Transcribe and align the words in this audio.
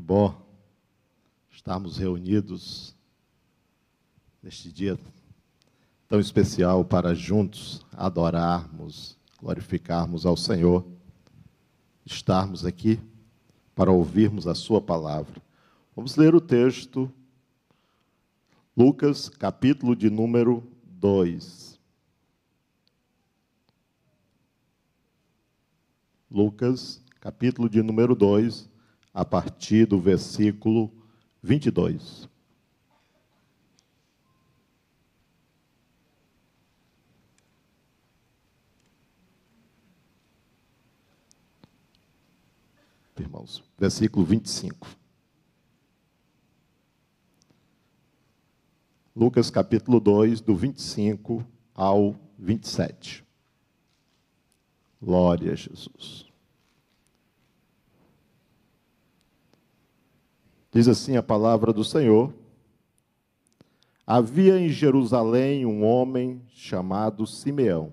Que 0.00 0.06
bom 0.06 0.34
estarmos 1.50 1.98
reunidos 1.98 2.96
neste 4.42 4.72
dia 4.72 4.98
tão 6.08 6.18
especial 6.18 6.82
para 6.86 7.14
juntos 7.14 7.84
adorarmos, 7.92 9.18
glorificarmos 9.38 10.24
ao 10.24 10.38
Senhor, 10.38 10.86
estarmos 12.02 12.64
aqui 12.64 12.98
para 13.74 13.92
ouvirmos 13.92 14.46
a 14.46 14.54
Sua 14.54 14.80
palavra. 14.80 15.42
Vamos 15.94 16.16
ler 16.16 16.34
o 16.34 16.40
texto, 16.40 17.12
Lucas, 18.74 19.28
capítulo 19.28 19.94
de 19.94 20.08
número 20.08 20.66
2. 20.82 21.78
Lucas, 26.30 27.02
capítulo 27.20 27.68
de 27.68 27.82
número 27.82 28.14
2, 28.14 28.70
a 29.12 29.24
partir 29.24 29.86
do 29.86 30.00
versículo 30.00 30.92
22. 31.42 32.28
Irmãos, 43.18 43.62
versículo 43.78 44.24
25. 44.24 44.88
Lucas 49.14 49.50
capítulo 49.50 50.00
2, 50.00 50.40
do 50.40 50.56
25 50.56 51.46
ao 51.74 52.16
27. 52.38 53.22
Glória 55.02 55.52
a 55.52 55.54
Jesus. 55.54 56.29
Diz 60.72 60.86
assim 60.86 61.16
a 61.16 61.22
palavra 61.22 61.72
do 61.72 61.82
Senhor: 61.82 62.32
Havia 64.06 64.58
em 64.58 64.68
Jerusalém 64.68 65.66
um 65.66 65.84
homem 65.84 66.42
chamado 66.48 67.26
Simeão, 67.26 67.92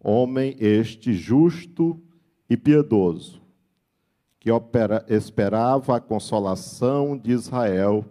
homem 0.00 0.56
este 0.58 1.12
justo 1.12 2.00
e 2.50 2.56
piedoso, 2.56 3.40
que 4.40 4.50
opera, 4.50 5.04
esperava 5.08 5.96
a 5.96 6.00
consolação 6.00 7.16
de 7.16 7.30
Israel, 7.30 8.04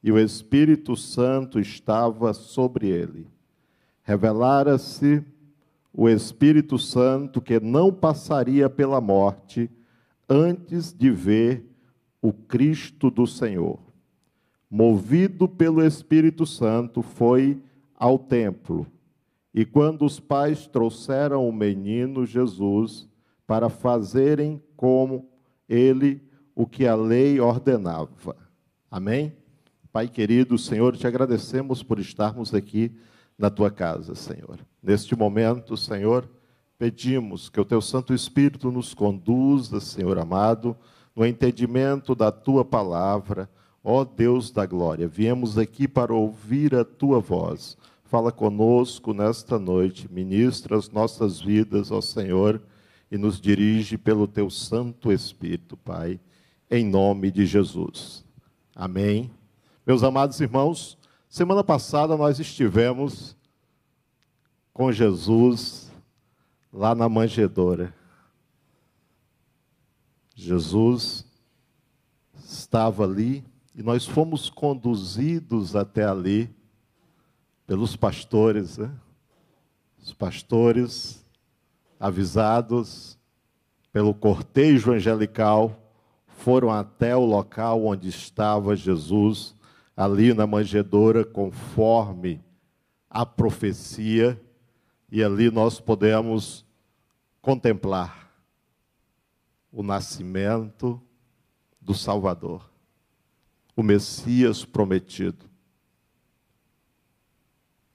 e 0.00 0.12
o 0.12 0.18
Espírito 0.18 0.96
Santo 0.96 1.58
estava 1.58 2.32
sobre 2.32 2.88
ele. 2.88 3.26
Revelara-se 4.04 5.24
o 5.92 6.08
Espírito 6.08 6.78
Santo 6.78 7.40
que 7.40 7.58
não 7.58 7.92
passaria 7.92 8.70
pela 8.70 9.00
morte 9.00 9.68
antes 10.28 10.92
de 10.92 11.10
ver 11.10 11.71
o 12.22 12.32
Cristo 12.32 13.10
do 13.10 13.26
Senhor. 13.26 13.80
Movido 14.70 15.48
pelo 15.48 15.84
Espírito 15.84 16.46
Santo, 16.46 17.02
foi 17.02 17.60
ao 17.94 18.18
templo. 18.18 18.86
E 19.52 19.66
quando 19.66 20.06
os 20.06 20.18
pais 20.18 20.66
trouxeram 20.66 21.46
o 21.46 21.52
menino 21.52 22.24
Jesus 22.24 23.06
para 23.46 23.68
fazerem 23.68 24.62
como 24.76 25.28
ele 25.68 26.22
o 26.54 26.66
que 26.66 26.86
a 26.86 26.94
lei 26.94 27.38
ordenava. 27.40 28.36
Amém? 28.90 29.34
Pai 29.92 30.08
querido, 30.08 30.56
Senhor, 30.56 30.96
te 30.96 31.06
agradecemos 31.06 31.82
por 31.82 31.98
estarmos 31.98 32.54
aqui 32.54 32.92
na 33.36 33.50
tua 33.50 33.70
casa, 33.70 34.14
Senhor. 34.14 34.58
Neste 34.82 35.14
momento, 35.14 35.76
Senhor, 35.76 36.26
pedimos 36.78 37.50
que 37.50 37.60
o 37.60 37.64
teu 37.64 37.82
Santo 37.82 38.14
Espírito 38.14 38.70
nos 38.70 38.94
conduza, 38.94 39.80
Senhor 39.80 40.18
amado, 40.18 40.76
no 41.14 41.26
entendimento 41.26 42.14
da 42.14 42.32
tua 42.32 42.64
palavra, 42.64 43.48
ó 43.84 44.04
Deus 44.04 44.50
da 44.50 44.64
glória. 44.64 45.06
Viemos 45.06 45.58
aqui 45.58 45.86
para 45.86 46.14
ouvir 46.14 46.74
a 46.74 46.84
tua 46.84 47.20
voz. 47.20 47.76
Fala 48.04 48.30
conosco 48.30 49.12
nesta 49.12 49.58
noite, 49.58 50.10
ministra 50.10 50.76
as 50.76 50.90
nossas 50.90 51.40
vidas, 51.40 51.90
ó 51.90 52.00
Senhor, 52.00 52.62
e 53.10 53.18
nos 53.18 53.40
dirige 53.40 53.98
pelo 53.98 54.26
teu 54.26 54.50
Santo 54.50 55.12
Espírito, 55.12 55.76
Pai, 55.76 56.20
em 56.70 56.84
nome 56.84 57.30
de 57.30 57.44
Jesus. 57.44 58.24
Amém. 58.74 59.30
Meus 59.86 60.02
amados 60.02 60.40
irmãos, 60.40 60.96
semana 61.28 61.62
passada 61.62 62.16
nós 62.16 62.38
estivemos 62.38 63.36
com 64.72 64.90
Jesus 64.90 65.90
lá 66.72 66.94
na 66.94 67.08
manjedoura. 67.08 67.94
Jesus 70.42 71.24
estava 72.34 73.04
ali 73.04 73.44
e 73.74 73.82
nós 73.82 74.04
fomos 74.04 74.50
conduzidos 74.50 75.76
até 75.76 76.04
ali 76.04 76.50
pelos 77.64 77.94
pastores, 77.94 78.76
né? 78.76 78.92
os 80.02 80.12
pastores 80.12 81.24
avisados 81.98 83.16
pelo 83.92 84.12
cortejo 84.12 84.90
angelical 84.90 85.78
foram 86.26 86.70
até 86.70 87.16
o 87.16 87.24
local 87.24 87.84
onde 87.84 88.08
estava 88.08 88.74
Jesus, 88.74 89.54
ali 89.96 90.34
na 90.34 90.44
manjedoura, 90.44 91.24
conforme 91.24 92.40
a 93.08 93.24
profecia, 93.24 94.40
e 95.08 95.22
ali 95.22 95.52
nós 95.52 95.78
podemos 95.78 96.66
contemplar 97.40 98.21
o 99.72 99.82
nascimento 99.82 101.00
do 101.80 101.94
Salvador, 101.94 102.70
o 103.74 103.82
Messias 103.82 104.64
prometido. 104.64 105.50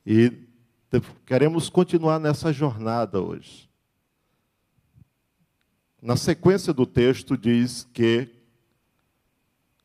E 0.04 0.48
queremos 1.26 1.70
continuar 1.70 2.20
nessa 2.20 2.52
jornada 2.52 3.22
hoje. 3.22 3.70
Na 6.02 6.16
sequência 6.16 6.74
do 6.74 6.86
texto 6.86 7.38
diz 7.38 7.88
que, 7.94 8.30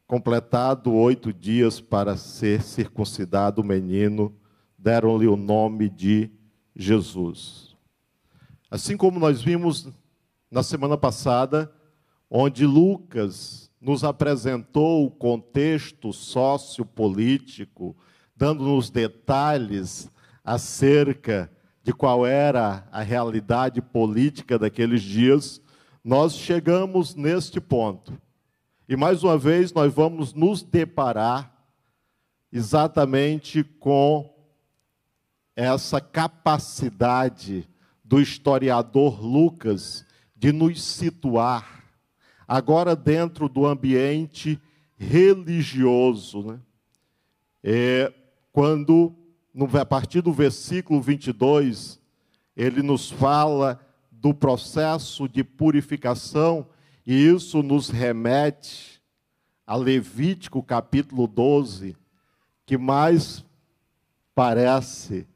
completado 0.06 0.92
oito 0.92 1.32
dias 1.32 1.80
para 1.80 2.16
ser 2.16 2.62
circuncidado 2.62 3.60
o 3.60 3.64
menino, 3.64 4.34
deram-lhe 4.78 5.26
o 5.26 5.36
nome 5.36 5.88
de 5.88 6.30
Jesus. 6.74 7.76
Assim 8.70 8.96
como 8.96 9.18
nós 9.18 9.42
vimos 9.42 9.88
na 10.50 10.62
semana 10.62 10.96
passada, 10.96 11.72
onde 12.34 12.64
Lucas 12.64 13.70
nos 13.78 14.02
apresentou 14.02 15.04
o 15.04 15.10
contexto 15.10 16.14
sociopolítico, 16.14 17.94
dando-nos 18.34 18.88
detalhes 18.88 20.10
acerca 20.42 21.52
de 21.82 21.92
qual 21.92 22.26
era 22.26 22.88
a 22.90 23.02
realidade 23.02 23.82
política 23.82 24.58
daqueles 24.58 25.02
dias, 25.02 25.60
nós 26.02 26.32
chegamos 26.32 27.14
neste 27.14 27.60
ponto. 27.60 28.18
E 28.88 28.96
mais 28.96 29.22
uma 29.22 29.36
vez 29.36 29.70
nós 29.70 29.92
vamos 29.92 30.32
nos 30.32 30.62
deparar 30.62 31.52
exatamente 32.50 33.62
com 33.62 34.34
essa 35.54 36.00
capacidade 36.00 37.68
do 38.02 38.22
historiador 38.22 39.22
Lucas 39.22 40.06
de 40.34 40.50
nos 40.50 40.82
situar 40.82 41.81
agora 42.46 42.94
dentro 42.96 43.48
do 43.48 43.66
ambiente 43.66 44.60
religioso. 44.96 46.42
Né? 46.42 46.60
É, 47.62 48.12
quando, 48.52 49.14
a 49.80 49.84
partir 49.84 50.20
do 50.20 50.32
versículo 50.32 51.00
22, 51.00 52.00
ele 52.56 52.82
nos 52.82 53.10
fala 53.10 53.80
do 54.10 54.32
processo 54.32 55.28
de 55.28 55.42
purificação, 55.42 56.68
e 57.04 57.26
isso 57.26 57.62
nos 57.62 57.88
remete 57.88 59.02
a 59.66 59.74
Levítico 59.74 60.62
capítulo 60.62 61.26
12, 61.26 61.96
que 62.64 62.78
mais 62.78 63.44
parece 64.34 65.26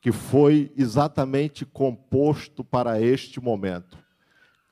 que 0.00 0.12
foi 0.12 0.72
exatamente 0.76 1.64
composto 1.64 2.62
para 2.62 3.00
este 3.00 3.40
momento. 3.40 3.98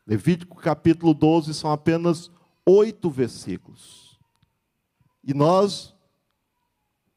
Levítico 0.06 0.56
capítulo 0.56 1.12
12 1.12 1.52
são 1.52 1.72
apenas 1.72 2.30
oito 2.64 3.10
versículos. 3.10 4.20
E 5.24 5.34
nós 5.34 5.94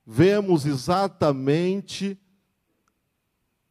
vemos 0.05 0.65
exatamente 0.65 2.17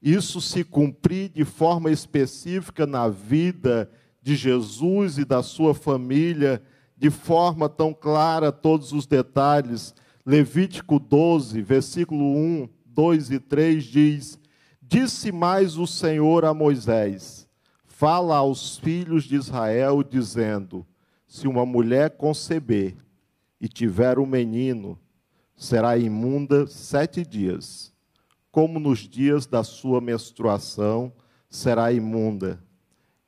isso 0.00 0.40
se 0.40 0.62
cumprir 0.62 1.30
de 1.30 1.44
forma 1.44 1.90
específica 1.90 2.86
na 2.86 3.08
vida 3.08 3.90
de 4.22 4.36
Jesus 4.36 5.18
e 5.18 5.24
da 5.24 5.42
sua 5.42 5.74
família, 5.74 6.62
de 6.96 7.10
forma 7.10 7.68
tão 7.68 7.92
clara, 7.92 8.52
todos 8.52 8.92
os 8.92 9.06
detalhes. 9.06 9.92
Levítico 10.24 11.00
12, 11.00 11.60
versículo 11.62 12.36
1, 12.36 12.68
2 12.86 13.30
e 13.32 13.40
3 13.40 13.84
diz: 13.84 14.38
Disse 14.80 15.32
mais 15.32 15.76
o 15.76 15.88
Senhor 15.88 16.44
a 16.44 16.54
Moisés: 16.54 17.47
fala 17.98 18.36
aos 18.36 18.78
filhos 18.78 19.24
de 19.24 19.34
Israel, 19.34 20.04
dizendo: 20.04 20.86
se 21.26 21.48
uma 21.48 21.66
mulher 21.66 22.10
conceber 22.10 22.94
e 23.60 23.66
tiver 23.66 24.20
um 24.20 24.24
menino, 24.24 24.96
será 25.56 25.98
imunda 25.98 26.64
sete 26.68 27.26
dias, 27.26 27.92
como 28.52 28.78
nos 28.78 29.00
dias 29.00 29.46
da 29.46 29.64
sua 29.64 30.00
menstruação 30.00 31.12
será 31.50 31.90
imunda. 31.90 32.62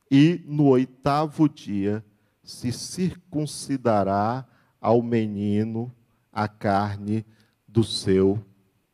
E 0.09 0.41
no 0.47 0.67
oitavo 0.67 1.49
dia 1.49 2.05
se 2.41 2.71
circuncidará 2.71 4.47
ao 4.81 5.03
menino 5.03 5.93
a 6.33 6.47
carne 6.47 7.27
do 7.67 7.83
seu 7.83 8.41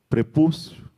prepúcio. 0.09 0.91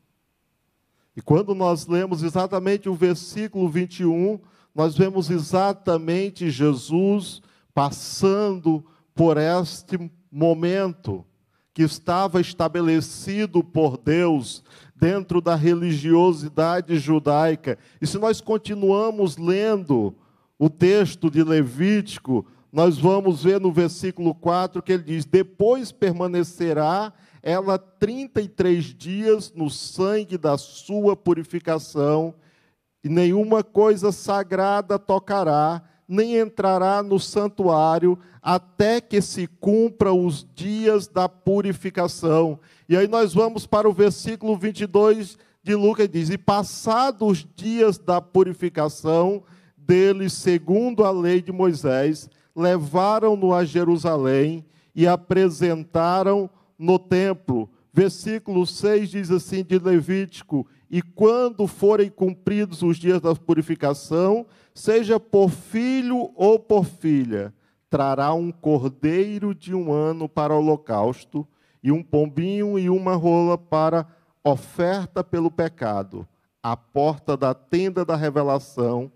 E 1.17 1.21
quando 1.21 1.53
nós 1.53 1.89
lemos 1.89 2.23
exatamente 2.23 2.89
o 2.89 2.95
versículo 2.95 3.69
21, 3.69 4.39
nós 4.75 4.97
vemos 4.97 5.31
exatamente 5.31 6.51
Jesus 6.51 7.41
passando 7.75 8.85
por 9.15 9.37
este 9.37 10.11
momento 10.31 11.25
que 11.73 11.83
estava 11.83 12.41
estabelecido 12.41 13.63
por 13.63 13.97
Deus 13.97 14.65
dentro 14.97 15.41
da 15.41 15.55
religiosidade 15.55 16.99
judaica. 16.99 17.79
E 18.01 18.07
se 18.07 18.19
nós 18.19 18.41
continuamos 18.41 19.37
lendo 19.37 20.15
o 20.59 20.69
texto 20.69 21.31
de 21.31 21.43
Levítico, 21.45 22.45
nós 22.73 22.99
vamos 22.99 23.45
ver 23.45 23.61
no 23.61 23.73
versículo 23.73 24.35
4 24.35 24.83
que 24.83 24.93
ele 24.93 25.05
diz: 25.05 25.25
Depois 25.25 25.93
permanecerá 25.93 27.13
ela 27.43 27.79
33 27.79 28.85
dias 28.85 29.53
no 29.55 29.71
sangue 29.71 30.37
da 30.37 30.59
sua 30.59 31.17
purificação, 31.17 32.35
e 33.03 33.09
nenhuma 33.09 33.63
coisa 33.63 34.11
sagrada 34.11 34.99
tocará, 34.99 35.83
nem 36.07 36.37
entrará 36.37 37.03
no 37.03 37.21
santuário, 37.21 38.19
até 38.43 39.01
que 39.01 39.21
se 39.21 39.47
cumpra 39.47 40.13
os 40.13 40.47
dias 40.55 41.07
da 41.07 41.29
purificação. 41.29 42.59
E 42.89 42.97
aí 42.97 43.07
nós 43.07 43.35
vamos 43.35 43.67
para 43.67 43.89
o 43.89 43.93
versículo 43.93 44.57
22 44.57 45.37
de 45.63 45.75
Lucas, 45.75 46.09
diz: 46.09 46.31
E 46.31 46.39
passados 46.39 47.29
os 47.31 47.47
dias 47.55 47.99
da 47.99 48.21
purificação 48.21 49.43
dele, 49.77 50.31
segundo 50.31 51.05
a 51.05 51.11
lei 51.11 51.43
de 51.43 51.53
Moisés, 51.53 52.29
levaram-no 52.57 53.55
a 53.55 53.65
Jerusalém 53.65 54.65
e 54.95 55.07
apresentaram 55.07 56.51
no 56.79 56.99
templo. 56.99 57.69
Versículo 57.93 58.67
6 58.67 59.11
diz 59.11 59.31
assim 59.31 59.63
de 59.63 59.79
Levítico: 59.79 60.67
E 60.91 61.03
quando 61.03 61.67
forem 61.67 62.11
cumpridos 62.11 62.83
os 62.83 62.97
dias 62.97 63.21
da 63.21 63.35
purificação, 63.35 64.47
seja 64.75 65.21
por 65.21 65.51
filho 65.51 66.31
ou 66.35 66.59
por 66.59 66.85
filha, 66.85 67.53
trará 67.91 68.33
um 68.33 68.51
cordeiro 68.51 69.55
de 69.55 69.75
um 69.75 69.93
ano 69.93 70.29
para 70.29 70.55
o 70.55 70.59
holocausto, 70.59 71.47
e 71.83 71.93
um 71.93 72.03
pombinho 72.03 72.79
e 72.79 72.91
uma 72.91 73.15
rola 73.15 73.57
para 73.57 74.07
oferta 74.43 75.23
pelo 75.23 75.51
pecado, 75.51 76.27
à 76.63 76.77
porta 76.77 77.37
da 77.37 77.55
tenda 77.55 78.05
da 78.05 78.17
revelação, 78.17 79.13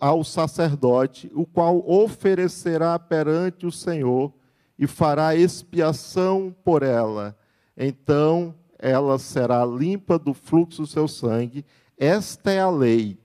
ao 0.00 0.22
sacerdote, 0.22 1.30
o 1.34 1.46
qual 1.46 1.82
oferecerá 1.88 2.98
perante 2.98 3.64
o 3.64 3.72
Senhor 3.72 4.32
e 4.78 4.86
fará 4.86 5.34
expiação 5.34 6.54
por 6.64 6.82
ela. 6.82 7.36
Então 7.76 8.54
ela 8.78 9.18
será 9.18 9.64
limpa 9.64 10.18
do 10.18 10.32
fluxo 10.32 10.82
do 10.82 10.86
seu 10.86 11.08
sangue. 11.08 11.64
Esta 11.96 12.52
é 12.52 12.60
a 12.60 12.70
lei 12.70 13.18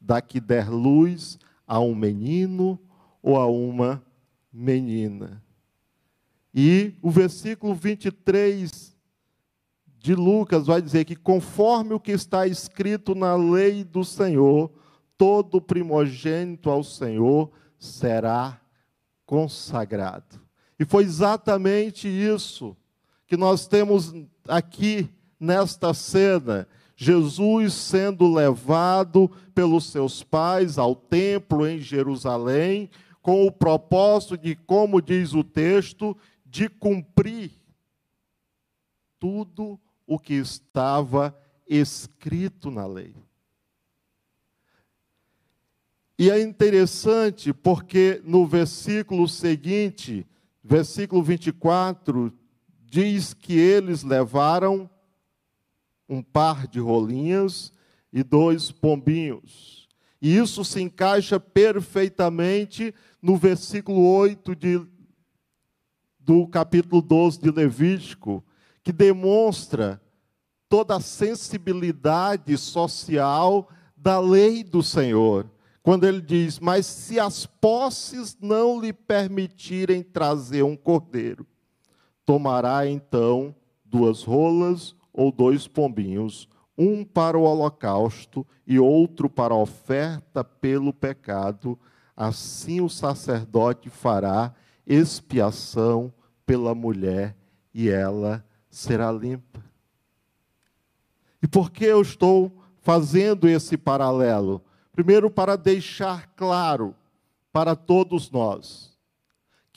da 0.00 0.20
que 0.20 0.40
der 0.40 0.68
luz 0.68 1.38
a 1.66 1.80
um 1.80 1.94
menino 1.94 2.78
ou 3.22 3.36
a 3.36 3.46
uma 3.46 4.02
menina. 4.52 5.42
E 6.54 6.94
o 7.02 7.10
versículo 7.10 7.74
23 7.74 8.96
de 9.98 10.14
Lucas 10.14 10.66
vai 10.66 10.80
dizer 10.80 11.04
que, 11.04 11.16
conforme 11.16 11.94
o 11.94 12.00
que 12.00 12.12
está 12.12 12.46
escrito 12.46 13.14
na 13.14 13.34
lei 13.34 13.84
do 13.84 14.04
Senhor, 14.04 14.70
todo 15.16 15.60
primogênito 15.60 16.70
ao 16.70 16.84
Senhor 16.84 17.50
será 17.78 18.60
consagrado. 19.26 20.40
E 20.78 20.84
foi 20.84 21.04
exatamente 21.04 22.08
isso 22.08 22.76
que 23.28 23.36
nós 23.36 23.66
temos 23.68 24.14
aqui 24.48 25.08
nesta 25.38 25.92
cena. 25.92 26.66
Jesus 26.96 27.74
sendo 27.74 28.32
levado 28.32 29.30
pelos 29.54 29.84
seus 29.84 30.24
pais 30.24 30.78
ao 30.78 30.96
templo 30.96 31.64
em 31.64 31.78
Jerusalém, 31.78 32.90
com 33.22 33.46
o 33.46 33.52
propósito 33.52 34.36
de, 34.36 34.56
como 34.56 35.00
diz 35.00 35.34
o 35.34 35.44
texto, 35.44 36.16
de 36.44 36.68
cumprir 36.68 37.52
tudo 39.18 39.78
o 40.06 40.18
que 40.18 40.34
estava 40.34 41.38
escrito 41.68 42.70
na 42.70 42.86
lei. 42.86 43.14
E 46.18 46.30
é 46.30 46.40
interessante 46.42 47.52
porque 47.52 48.20
no 48.24 48.44
versículo 48.46 49.28
seguinte, 49.28 50.26
versículo 50.64 51.22
24, 51.22 52.32
diz 52.88 53.34
que 53.34 53.56
eles 53.58 54.02
levaram 54.02 54.88
um 56.08 56.22
par 56.22 56.66
de 56.66 56.80
rolinhas 56.80 57.72
e 58.12 58.22
dois 58.22 58.70
pombinhos. 58.70 59.88
E 60.20 60.36
isso 60.36 60.64
se 60.64 60.80
encaixa 60.80 61.38
perfeitamente 61.38 62.94
no 63.20 63.36
versículo 63.36 64.00
8 64.00 64.56
de, 64.56 64.86
do 66.18 66.46
capítulo 66.48 67.02
12 67.02 67.40
de 67.40 67.50
Levítico, 67.50 68.44
que 68.82 68.92
demonstra 68.92 70.00
toda 70.68 70.96
a 70.96 71.00
sensibilidade 71.00 72.56
social 72.56 73.68
da 73.96 74.18
lei 74.18 74.64
do 74.64 74.82
Senhor 74.82 75.50
quando 75.88 76.04
ele 76.04 76.20
diz: 76.20 76.58
Mas 76.58 76.84
se 76.84 77.18
as 77.18 77.46
posses 77.46 78.36
não 78.40 78.78
lhe 78.78 78.92
permitirem 78.92 80.02
trazer 80.02 80.62
um 80.62 80.76
cordeiro, 80.76 81.46
tomará 82.28 82.86
então 82.86 83.54
duas 83.82 84.22
rolas 84.22 84.94
ou 85.14 85.32
dois 85.32 85.66
pombinhos, 85.66 86.46
um 86.76 87.02
para 87.02 87.38
o 87.38 87.42
holocausto 87.44 88.46
e 88.66 88.78
outro 88.78 89.30
para 89.30 89.54
a 89.54 89.56
oferta 89.56 90.44
pelo 90.44 90.92
pecado. 90.92 91.78
Assim 92.14 92.82
o 92.82 92.88
sacerdote 92.90 93.88
fará 93.88 94.52
expiação 94.86 96.12
pela 96.44 96.74
mulher 96.74 97.34
e 97.72 97.88
ela 97.88 98.44
será 98.68 99.10
limpa. 99.10 99.64
E 101.42 101.48
por 101.48 101.70
que 101.70 101.86
eu 101.86 102.02
estou 102.02 102.52
fazendo 102.82 103.48
esse 103.48 103.78
paralelo? 103.78 104.62
Primeiro, 104.92 105.30
para 105.30 105.56
deixar 105.56 106.26
claro 106.36 106.94
para 107.50 107.74
todos 107.74 108.30
nós 108.30 108.97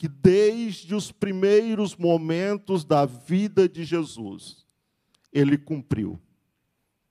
que 0.02 0.08
desde 0.08 0.96
os 0.96 1.12
primeiros 1.12 1.94
momentos 1.94 2.84
da 2.84 3.06
vida 3.06 3.68
de 3.68 3.84
Jesus, 3.84 4.66
ele 5.32 5.56
cumpriu 5.56 6.18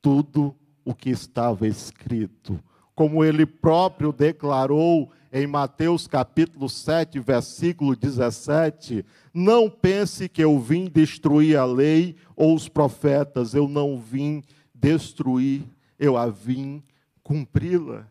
tudo 0.01 0.53
o 0.83 0.93
que 0.93 1.10
estava 1.10 1.65
escrito, 1.65 2.62
como 2.93 3.24
ele 3.24 3.45
próprio 3.45 4.12
declarou 4.12 5.10
em 5.31 5.48
Mateus 5.48 6.05
capítulo 6.05 6.67
7, 6.67 7.17
versículo 7.21 7.95
17: 7.95 9.05
Não 9.33 9.69
pense 9.69 10.27
que 10.27 10.43
eu 10.43 10.60
vim 10.60 10.89
destruir 10.89 11.57
a 11.57 11.63
lei 11.63 12.17
ou 12.36 12.53
os 12.53 12.67
profetas, 12.67 13.53
eu 13.53 13.69
não 13.69 13.98
vim 13.98 14.43
destruir, 14.75 15.63
eu 15.98 16.17
a 16.17 16.27
vim 16.27 16.83
cumpri-la. 17.24 18.11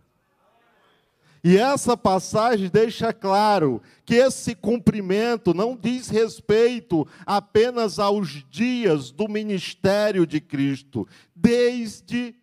E 1.42 1.56
essa 1.56 1.96
passagem 1.96 2.68
deixa 2.68 3.12
claro 3.12 3.80
que 4.04 4.14
esse 4.14 4.54
cumprimento 4.54 5.54
não 5.54 5.74
diz 5.74 6.08
respeito 6.08 7.06
apenas 7.24 7.98
aos 7.98 8.44
dias 8.50 9.10
do 9.10 9.26
ministério 9.26 10.26
de 10.26 10.38
Cristo, 10.40 11.08
desde 11.34 12.34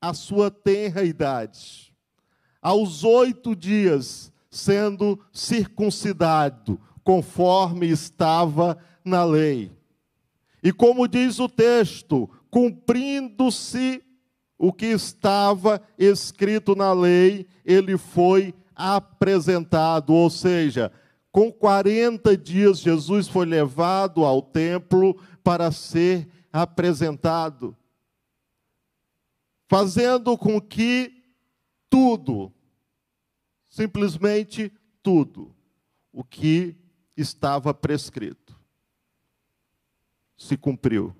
a 0.00 0.12
sua 0.12 0.50
tenra 0.50 1.04
idade, 1.04 1.94
aos 2.60 3.04
oito 3.04 3.54
dias 3.54 4.32
sendo 4.50 5.20
circuncidado, 5.32 6.80
conforme 7.04 7.88
estava 7.88 8.76
na 9.04 9.24
lei. 9.24 9.70
E 10.62 10.72
como 10.72 11.06
diz 11.06 11.38
o 11.38 11.48
texto, 11.48 12.28
cumprindo-se 12.50 14.02
o 14.58 14.72
que 14.72 14.86
estava 14.86 15.80
escrito 15.98 16.74
na 16.74 16.92
lei, 16.92 17.46
ele 17.64 17.98
foi 17.98 18.54
apresentado, 18.74 20.12
ou 20.14 20.30
seja, 20.30 20.92
com 21.30 21.52
40 21.52 22.36
dias 22.36 22.78
Jesus 22.78 23.28
foi 23.28 23.44
levado 23.44 24.24
ao 24.24 24.40
templo 24.40 25.14
para 25.44 25.70
ser 25.70 26.28
apresentado, 26.52 27.76
fazendo 29.68 30.36
com 30.38 30.60
que 30.60 31.22
tudo, 31.90 32.52
simplesmente 33.68 34.72
tudo, 35.02 35.54
o 36.10 36.24
que 36.24 36.74
estava 37.16 37.74
prescrito. 37.74 38.58
Se 40.36 40.56
cumpriu 40.56 41.14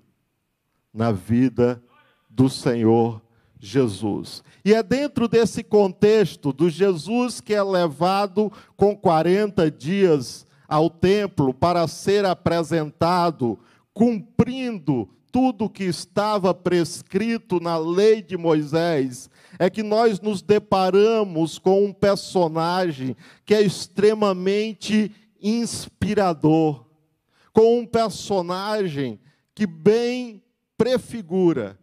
na 0.91 1.11
vida 1.11 1.83
do 2.29 2.49
Senhor 2.49 3.21
Jesus. 3.59 4.43
E 4.63 4.73
é 4.73 4.83
dentro 4.83 5.27
desse 5.27 5.63
contexto 5.63 6.53
do 6.53 6.69
Jesus 6.69 7.41
que 7.41 7.53
é 7.53 7.63
levado 7.63 8.51
com 8.75 8.95
40 8.95 9.69
dias 9.71 10.45
ao 10.67 10.89
templo 10.89 11.53
para 11.53 11.87
ser 11.87 12.25
apresentado, 12.25 13.57
cumprindo 13.93 15.09
tudo 15.31 15.69
que 15.69 15.83
estava 15.83 16.53
prescrito 16.53 17.59
na 17.59 17.77
lei 17.77 18.21
de 18.21 18.37
Moisés, 18.37 19.29
é 19.59 19.69
que 19.69 19.83
nós 19.83 20.19
nos 20.19 20.41
deparamos 20.41 21.57
com 21.57 21.85
um 21.85 21.93
personagem 21.93 23.15
que 23.45 23.53
é 23.53 23.61
extremamente 23.61 25.11
inspirador, 25.41 26.85
com 27.53 27.79
um 27.79 27.85
personagem 27.85 29.19
que 29.53 29.65
bem 29.65 30.41
prefigura 30.77 31.77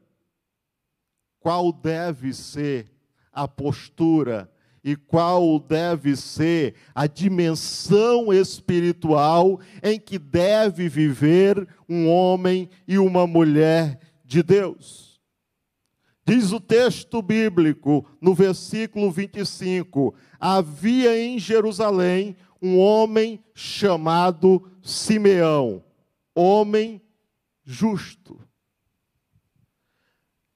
qual 1.44 1.70
deve 1.70 2.32
ser 2.32 2.90
a 3.30 3.46
postura 3.46 4.50
e 4.82 4.96
qual 4.96 5.58
deve 5.58 6.16
ser 6.16 6.74
a 6.94 7.06
dimensão 7.06 8.32
espiritual 8.32 9.60
em 9.82 10.00
que 10.00 10.18
deve 10.18 10.88
viver 10.88 11.68
um 11.86 12.08
homem 12.08 12.70
e 12.88 12.98
uma 12.98 13.26
mulher 13.26 14.00
de 14.24 14.42
Deus. 14.42 15.20
Diz 16.26 16.50
o 16.50 16.58
texto 16.58 17.20
bíblico, 17.20 18.06
no 18.22 18.34
versículo 18.34 19.10
25: 19.10 20.14
Havia 20.40 21.22
em 21.22 21.38
Jerusalém 21.38 22.36
um 22.60 22.78
homem 22.78 23.38
chamado 23.54 24.66
Simeão, 24.80 25.84
homem 26.34 27.02
justo. 27.62 28.43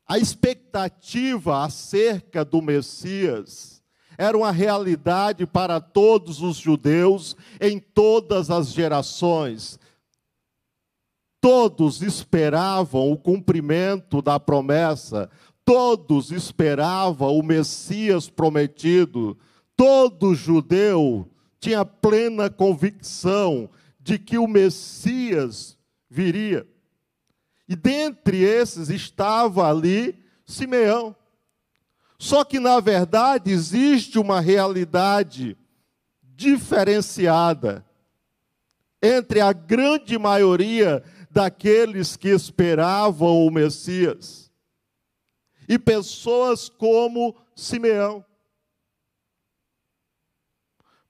A 0.09 0.17
expectativa 0.17 1.65
acerca 1.65 2.43
do 2.43 2.63
Messias 2.63 3.83
era 4.17 4.37
uma 4.37 4.51
realidade 4.51 5.47
para 5.47 5.81
todos 5.81 6.41
os 6.41 6.57
judeus 6.57 7.37
em 7.61 7.79
todas 7.79 8.51
as 8.51 8.73
gerações. 8.73 9.79
Todos 11.41 12.01
esperavam 12.01 13.13
o 13.13 13.19
cumprimento 13.19 14.23
da 14.23 14.41
promessa, 14.41 15.31
todos 15.63 16.33
esperavam 16.33 17.39
o 17.39 17.43
Messias 17.43 18.31
prometido, 18.31 19.39
todo 19.77 20.35
judeu 20.35 21.31
tinha 21.61 21.85
plena 21.85 22.49
convicção 22.49 23.69
de 24.01 24.19
que 24.19 24.39
o 24.39 24.49
Messias 24.49 25.77
viria. 26.09 26.67
E 27.69 27.77
dentre 27.77 28.43
esses 28.43 28.89
estava 28.89 29.69
ali 29.69 30.19
Simeão. 30.47 31.15
Só 32.19 32.43
que, 32.43 32.59
na 32.59 32.81
verdade, 32.81 33.51
existe 33.53 34.19
uma 34.19 34.41
realidade 34.41 35.57
diferenciada 36.23 37.85
entre 39.03 39.41
a 39.41 39.53
grande 39.53 40.19
maioria 40.19 41.05
daqueles 41.31 42.17
que 42.17 42.29
esperavam 42.29 43.47
o 43.47 43.51
Messias 43.51 44.51
e 45.69 45.79
pessoas 45.79 46.69
como 46.69 47.37
Simeão. 47.55 48.25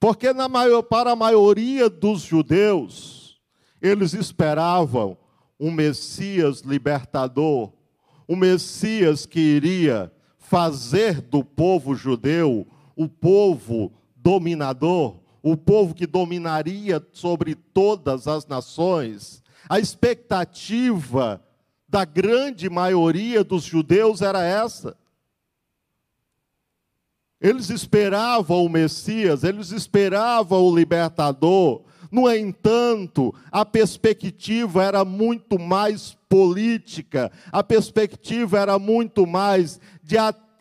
Porque 0.01 0.33
maior, 0.33 0.83
para 0.83 1.13
a 1.13 1.17
maioria 1.17 1.89
dos 1.89 2.23
judeus, 2.23 3.41
eles 3.81 4.13
esperavam 4.13 5.17
um 5.59 5.71
Messias 5.71 6.61
libertador, 6.61 7.73
um 8.29 8.37
Messias 8.37 9.27
que 9.27 9.41
iria 9.41 10.13
fazer 10.39 11.21
do 11.21 11.45
povo 11.45 11.95
judeu 11.95 12.67
o 12.97 13.09
povo 13.09 13.93
dominador, 14.17 15.21
o 15.43 15.57
povo 15.57 15.95
que 15.95 16.07
dominaria 16.07 17.05
sobre 17.13 17.55
todas 17.55 18.27
as 18.27 18.47
nações. 18.47 19.43
A 19.69 19.79
expectativa 19.79 21.43
da 21.89 22.05
grande 22.05 22.69
maioria 22.69 23.45
dos 23.45 23.63
judeus 23.63 24.21
era 24.21 24.43
essa. 24.43 24.97
Eles 27.41 27.71
esperavam 27.71 28.65
o 28.65 28.69
Messias, 28.69 29.45
eles 29.45 29.71
esperavam 29.71 30.65
o 30.65 30.75
libertador. 30.75 31.85
No 32.11 32.31
entanto, 32.31 33.35
a 33.51 33.65
perspectiva 33.65 34.83
era 34.83 35.05
muito 35.05 35.59
mais 35.59 36.17
política, 36.29 37.31
a 37.53 37.63
perspectiva 37.63 38.59
era 38.59 38.79
muito 38.79 39.27
mais 39.27 39.81
de 40.03 40.17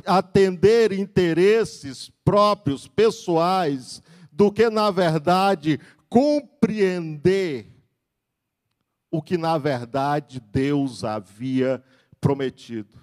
atender 0.05 0.91
interesses 0.91 2.11
próprios, 2.23 2.87
pessoais, 2.87 4.01
do 4.31 4.51
que, 4.51 4.69
na 4.69 4.91
verdade, 4.91 5.79
compreender 6.09 7.67
o 9.09 9.21
que, 9.21 9.37
na 9.37 9.57
verdade, 9.57 10.41
Deus 10.51 11.03
havia 11.03 11.83
prometido. 12.19 12.97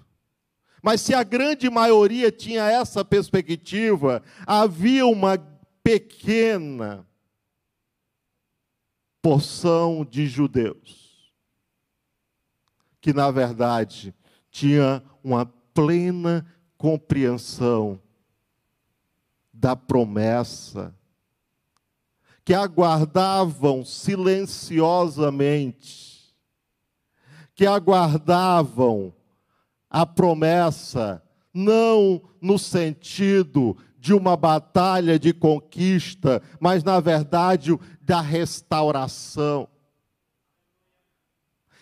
Mas 0.81 1.01
se 1.01 1.15
a 1.15 1.23
grande 1.23 1.67
maioria 1.69 2.31
tinha 2.31 2.63
essa 2.69 3.03
perspectiva, 3.03 4.21
havia 4.45 5.05
uma 5.07 5.37
pequena 5.83 7.05
porção 9.25 10.05
de 10.07 10.27
judeus 10.27 11.33
que, 13.01 13.11
na 13.11 13.31
verdade, 13.31 14.13
tinha 14.51 15.01
uma 15.23 15.47
plena 15.73 16.45
compreensão 16.77 17.99
da 19.51 19.75
promessa, 19.75 20.93
que 22.43 22.53
aguardavam 22.53 23.83
silenciosamente, 23.83 26.31
que 27.55 27.65
aguardavam 27.65 29.11
a 29.89 30.05
promessa, 30.05 31.19
não 31.51 32.21
no 32.39 32.59
sentido 32.59 33.75
de 34.05 34.13
uma 34.13 34.37
batalha 34.37 35.17
de 35.17 35.33
conquista, 35.33 36.39
mas 36.59 36.83
na 36.83 36.99
verdade 36.99 37.75
da 37.99 38.21
restauração. 38.21 39.67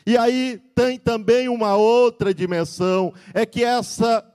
E 0.08 0.18
aí 0.18 0.58
tem 0.74 0.98
também 0.98 1.50
uma 1.50 1.76
outra 1.76 2.34
dimensão, 2.34 3.14
é 3.34 3.46
que 3.46 3.62
essa 3.62 4.26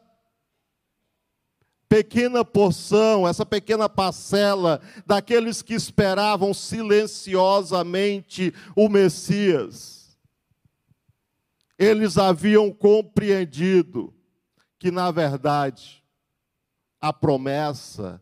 pequena 1.89 2.45
porção, 2.45 3.27
essa 3.27 3.47
pequena 3.47 3.89
parcela 3.89 4.83
daqueles 5.07 5.63
que 5.63 5.73
esperavam 5.73 6.53
silenciosamente 6.53 8.53
o 8.77 8.91
Messias, 8.91 10.15
eles 11.79 12.19
haviam 12.19 12.71
compreendido 12.71 14.13
que, 14.79 14.91
na 14.91 15.11
verdade, 15.11 15.98
a 17.01 17.13
promessa 17.13 18.21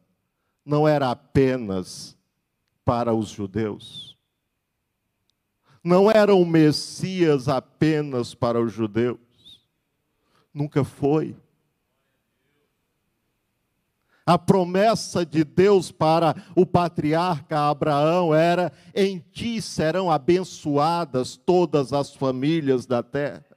não 0.64 0.86
era 0.86 1.10
apenas 1.10 2.16
para 2.84 3.14
os 3.14 3.28
judeus 3.28 4.16
não 5.86 6.10
era 6.10 6.34
o 6.34 6.44
Messias 6.44 7.48
apenas 7.48 8.34
para 8.34 8.60
os 8.60 8.72
judeus. 8.72 9.20
Nunca 10.52 10.82
foi. 10.82 11.36
A 14.26 14.36
promessa 14.36 15.24
de 15.24 15.44
Deus 15.44 15.92
para 15.92 16.34
o 16.56 16.66
patriarca 16.66 17.70
Abraão 17.70 18.34
era: 18.34 18.72
em 18.92 19.20
ti 19.30 19.62
serão 19.62 20.10
abençoadas 20.10 21.36
todas 21.36 21.92
as 21.92 22.12
famílias 22.12 22.84
da 22.84 23.00
terra. 23.00 23.55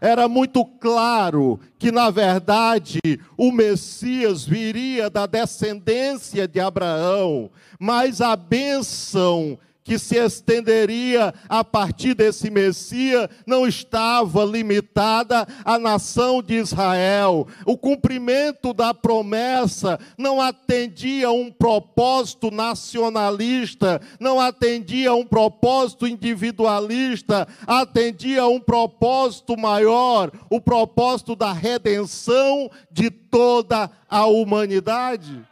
Era 0.00 0.26
muito 0.28 0.64
claro 0.64 1.60
que, 1.78 1.92
na 1.92 2.08
verdade, 2.10 2.98
o 3.36 3.52
Messias 3.52 4.44
viria 4.44 5.10
da 5.10 5.26
descendência 5.26 6.48
de 6.48 6.58
Abraão, 6.58 7.50
mas 7.78 8.20
a 8.20 8.34
bênção 8.34 9.58
que 9.90 9.98
se 9.98 10.16
estenderia 10.18 11.34
a 11.48 11.64
partir 11.64 12.14
desse 12.14 12.48
Messias 12.48 13.28
não 13.44 13.66
estava 13.66 14.44
limitada 14.44 15.44
à 15.64 15.80
nação 15.80 16.40
de 16.40 16.54
Israel. 16.54 17.48
O 17.66 17.76
cumprimento 17.76 18.72
da 18.72 18.94
promessa 18.94 19.98
não 20.16 20.40
atendia 20.40 21.26
a 21.26 21.32
um 21.32 21.50
propósito 21.50 22.52
nacionalista, 22.52 24.00
não 24.20 24.38
atendia 24.38 25.10
a 25.10 25.14
um 25.16 25.26
propósito 25.26 26.06
individualista, 26.06 27.48
atendia 27.66 28.42
a 28.42 28.48
um 28.48 28.60
propósito 28.60 29.58
maior, 29.58 30.30
o 30.48 30.60
propósito 30.60 31.34
da 31.34 31.52
redenção 31.52 32.70
de 32.92 33.10
toda 33.10 33.90
a 34.08 34.24
humanidade. 34.24 35.49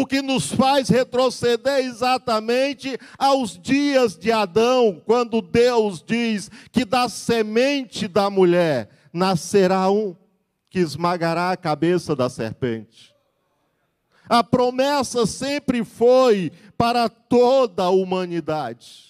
O 0.00 0.06
que 0.06 0.22
nos 0.22 0.52
faz 0.52 0.88
retroceder 0.88 1.80
exatamente 1.80 2.96
aos 3.18 3.58
dias 3.58 4.16
de 4.16 4.30
Adão, 4.30 5.02
quando 5.04 5.42
Deus 5.42 6.04
diz 6.06 6.48
que 6.70 6.84
da 6.84 7.08
semente 7.08 8.06
da 8.06 8.30
mulher 8.30 8.90
nascerá 9.12 9.90
um 9.90 10.14
que 10.70 10.78
esmagará 10.78 11.50
a 11.50 11.56
cabeça 11.56 12.14
da 12.14 12.30
serpente. 12.30 13.12
A 14.28 14.44
promessa 14.44 15.26
sempre 15.26 15.82
foi 15.82 16.52
para 16.76 17.08
toda 17.08 17.82
a 17.82 17.90
humanidade. 17.90 19.07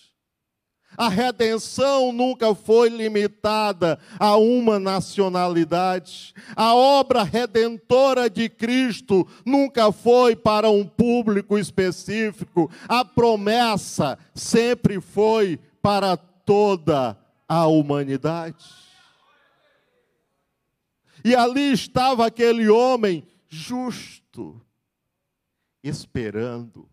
A 0.99 1.09
redenção 1.09 2.11
nunca 2.12 2.57
foi 2.57 2.88
limitada 2.88 4.00
a 4.19 4.37
uma 4.37 4.81
nacionalidade. 4.81 6.35
A 6.57 6.75
obra 6.75 7.23
redentora 7.23 8.28
de 8.28 8.49
Cristo 8.49 9.25
nunca 9.47 9.93
foi 9.93 10.35
para 10.35 10.69
um 10.69 10.85
público 10.85 11.57
específico. 11.57 12.69
A 12.88 13.05
promessa 13.05 14.19
sempre 14.35 15.00
foi 15.00 15.61
para 15.81 16.17
toda 16.17 17.17
a 17.49 17.64
humanidade. 17.69 18.67
E 21.25 21.33
ali 21.37 21.73
estava 21.73 22.26
aquele 22.26 22.69
homem 22.69 23.25
justo, 23.49 24.61
esperando 25.81 26.88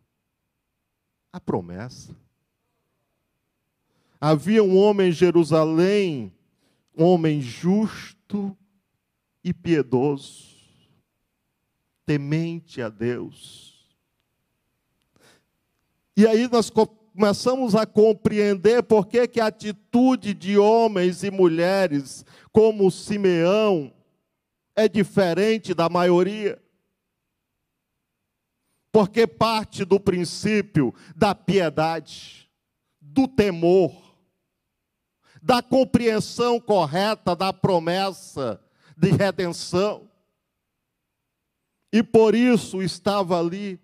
a 1.33 1.39
promessa. 1.39 2.15
Havia 4.19 4.63
um 4.63 4.77
homem 4.77 5.09
em 5.09 5.11
Jerusalém, 5.11 6.33
um 6.97 7.03
homem 7.03 7.41
justo 7.41 8.57
e 9.43 9.53
piedoso, 9.53 10.55
temente 12.05 12.81
a 12.81 12.89
Deus. 12.89 13.95
E 16.17 16.25
aí 16.25 16.47
nós 16.47 16.69
começamos 16.69 17.75
a 17.75 17.85
compreender 17.85 18.83
por 18.83 19.07
que, 19.07 19.27
que 19.27 19.39
a 19.39 19.47
atitude 19.47 20.33
de 20.33 20.57
homens 20.57 21.23
e 21.23 21.29
mulheres 21.29 22.25
como 22.51 22.89
Simeão 22.89 23.93
é 24.75 24.87
diferente 24.87 25.73
da 25.73 25.89
maioria. 25.89 26.61
Porque 28.91 29.27
parte 29.27 29.83
do 29.83 29.99
princípio 29.99 30.93
da 31.15 31.35
piedade, 31.35 32.49
do 33.01 33.27
temor, 33.27 34.04
da 35.45 35.61
compreensão 35.61 36.59
correta 36.59 37.35
da 37.35 37.53
promessa 37.53 38.59
de 38.97 39.11
redenção. 39.11 40.09
E 41.93 42.01
por 42.01 42.33
isso 42.33 42.81
estava 42.81 43.39
ali 43.39 43.79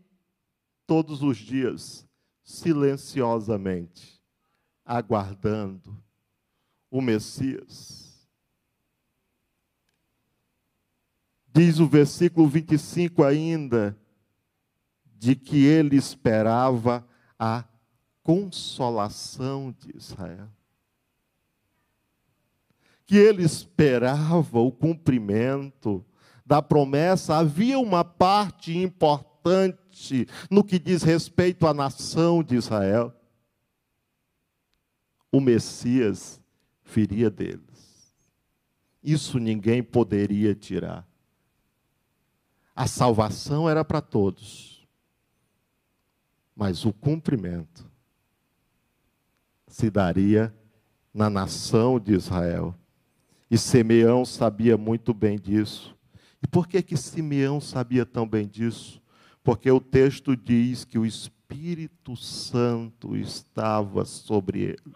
todos 0.87 1.21
os 1.21 1.37
dias, 1.37 2.03
silenciosamente, 2.43 4.19
aguardando 4.83 6.03
o 6.89 6.99
Messias. 6.99 8.27
Diz 11.53 11.79
o 11.79 11.85
versículo 11.85 12.47
25 12.47 13.23
ainda, 13.23 13.95
de 15.05 15.35
que 15.35 15.63
ele 15.63 15.95
esperava 15.95 17.07
a 17.37 17.63
consolação 18.23 19.71
de 19.71 19.95
Israel 19.95 20.49
que 23.11 23.17
ele 23.17 23.43
esperava 23.43 24.61
o 24.61 24.71
cumprimento 24.71 26.01
da 26.45 26.61
promessa, 26.61 27.35
havia 27.35 27.77
uma 27.77 28.05
parte 28.05 28.77
importante 28.77 30.25
no 30.49 30.63
que 30.63 30.79
diz 30.79 31.03
respeito 31.03 31.67
à 31.67 31.73
nação 31.73 32.41
de 32.41 32.55
Israel. 32.55 33.13
O 35.29 35.41
Messias 35.41 36.41
viria 36.85 37.29
deles. 37.29 38.15
Isso 39.03 39.39
ninguém 39.39 39.83
poderia 39.83 40.55
tirar. 40.55 41.05
A 42.73 42.87
salvação 42.87 43.69
era 43.69 43.83
para 43.83 43.99
todos, 43.99 44.87
mas 46.55 46.85
o 46.85 46.93
cumprimento 46.93 47.91
se 49.67 49.89
daria 49.89 50.55
na 51.13 51.29
nação 51.29 51.99
de 51.99 52.13
Israel. 52.13 52.73
E 53.51 53.57
Simeão 53.57 54.23
sabia 54.23 54.77
muito 54.77 55.13
bem 55.13 55.37
disso. 55.37 55.93
E 56.41 56.47
por 56.47 56.69
que 56.69 56.81
que 56.81 56.95
Simeão 56.95 57.59
sabia 57.59 58.05
tão 58.05 58.25
bem 58.25 58.47
disso? 58.47 59.01
Porque 59.43 59.69
o 59.69 59.81
texto 59.81 60.37
diz 60.37 60.85
que 60.85 60.97
o 60.97 61.05
Espírito 61.05 62.15
Santo 62.15 63.13
estava 63.13 64.05
sobre 64.05 64.61
ele. 64.61 64.95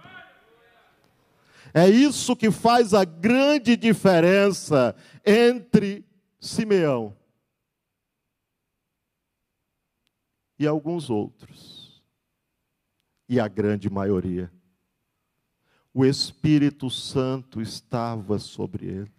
É 1.73 1.89
isso 1.89 2.33
que 2.33 2.49
faz 2.49 2.93
a 2.93 3.03
grande 3.03 3.75
diferença 3.75 4.95
entre 5.25 6.05
Simeão 6.39 7.13
e 10.57 10.65
alguns 10.65 11.09
outros, 11.09 12.01
e 13.27 13.37
a 13.37 13.49
grande 13.49 13.89
maioria 13.89 14.49
o 15.95 16.03
Espírito 16.03 16.89
Santo 16.89 17.61
estava 17.61 18.37
sobre 18.37 18.85
ele. 18.85 19.11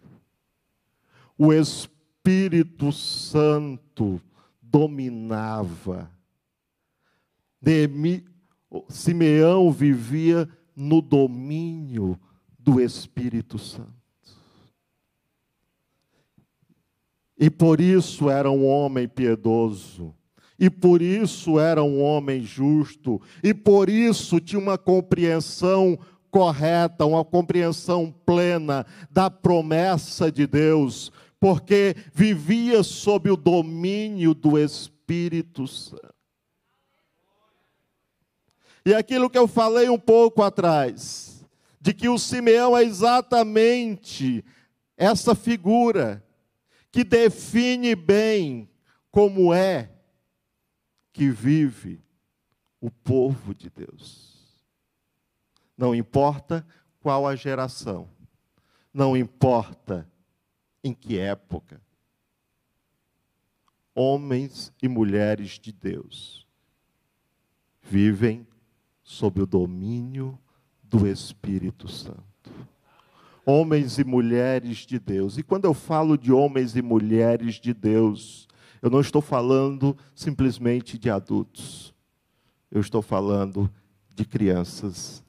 O 1.38 1.50
Espírito 1.50 2.92
Santo 2.92 4.20
dominava. 4.60 6.10
Simeão 8.90 9.72
vivia 9.72 10.46
no 10.76 11.00
domínio 11.00 12.20
do 12.58 12.78
Espírito 12.78 13.58
Santo. 13.58 13.96
E 17.38 17.48
por 17.48 17.80
isso 17.80 18.28
era 18.28 18.50
um 18.50 18.66
homem 18.66 19.08
piedoso. 19.08 20.14
E 20.58 20.68
por 20.68 21.00
isso 21.00 21.58
era 21.58 21.82
um 21.82 22.02
homem 22.02 22.42
justo. 22.42 23.20
E 23.42 23.54
por 23.54 23.88
isso 23.88 24.40
tinha 24.40 24.58
uma 24.58 24.76
compreensão 24.76 25.98
correta, 26.36 27.06
uma 27.06 27.24
compreensão 27.24 28.12
plena 28.26 28.84
da 29.10 29.30
promessa 29.30 30.30
de 30.30 30.46
Deus, 30.46 31.10
porque 31.40 31.96
vivia 32.12 32.82
sob 32.82 33.30
o 33.30 33.38
domínio 33.38 34.34
do 34.34 34.58
Espírito 34.58 35.66
Santo. 35.66 36.14
E 38.84 38.92
aquilo 38.92 39.30
que 39.30 39.38
eu 39.38 39.48
falei 39.48 39.88
um 39.88 39.98
pouco 39.98 40.42
atrás, 40.42 41.42
de 41.80 41.94
que 41.94 42.06
o 42.06 42.18
Simeão 42.18 42.76
é 42.76 42.82
exatamente 42.82 44.44
essa 44.94 45.34
figura 45.34 46.22
que 46.92 47.02
define 47.02 47.94
bem 47.94 48.68
como 49.10 49.54
é 49.54 49.90
que 51.14 51.30
vive 51.30 51.98
o 52.78 52.90
povo 52.90 53.54
de 53.54 53.70
Deus. 53.70 54.35
Não 55.76 55.94
importa 55.94 56.66
qual 57.00 57.26
a 57.26 57.36
geração, 57.36 58.08
não 58.92 59.16
importa 59.16 60.10
em 60.82 60.94
que 60.94 61.18
época. 61.18 61.80
Homens 63.94 64.72
e 64.82 64.88
mulheres 64.88 65.58
de 65.58 65.72
Deus 65.72 66.46
vivem 67.82 68.46
sob 69.02 69.42
o 69.42 69.46
domínio 69.46 70.38
do 70.82 71.06
Espírito 71.06 71.88
Santo. 71.88 72.24
Homens 73.44 73.98
e 73.98 74.04
mulheres 74.04 74.78
de 74.78 74.98
Deus. 74.98 75.38
E 75.38 75.42
quando 75.42 75.66
eu 75.66 75.74
falo 75.74 76.18
de 76.18 76.32
homens 76.32 76.74
e 76.74 76.82
mulheres 76.82 77.54
de 77.60 77.72
Deus, 77.72 78.48
eu 78.82 78.90
não 78.90 79.00
estou 79.00 79.22
falando 79.22 79.96
simplesmente 80.14 80.98
de 80.98 81.08
adultos. 81.08 81.94
Eu 82.70 82.80
estou 82.80 83.00
falando 83.00 83.72
de 84.14 84.24
crianças 84.24 85.24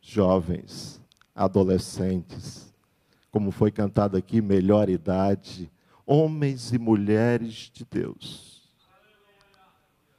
jovens, 0.00 1.00
adolescentes, 1.34 2.72
como 3.30 3.50
foi 3.50 3.70
cantado 3.70 4.16
aqui, 4.16 4.40
melhor 4.40 4.88
idade, 4.88 5.70
homens 6.04 6.72
e 6.72 6.78
mulheres 6.78 7.70
de 7.72 7.86
Deus, 7.88 8.68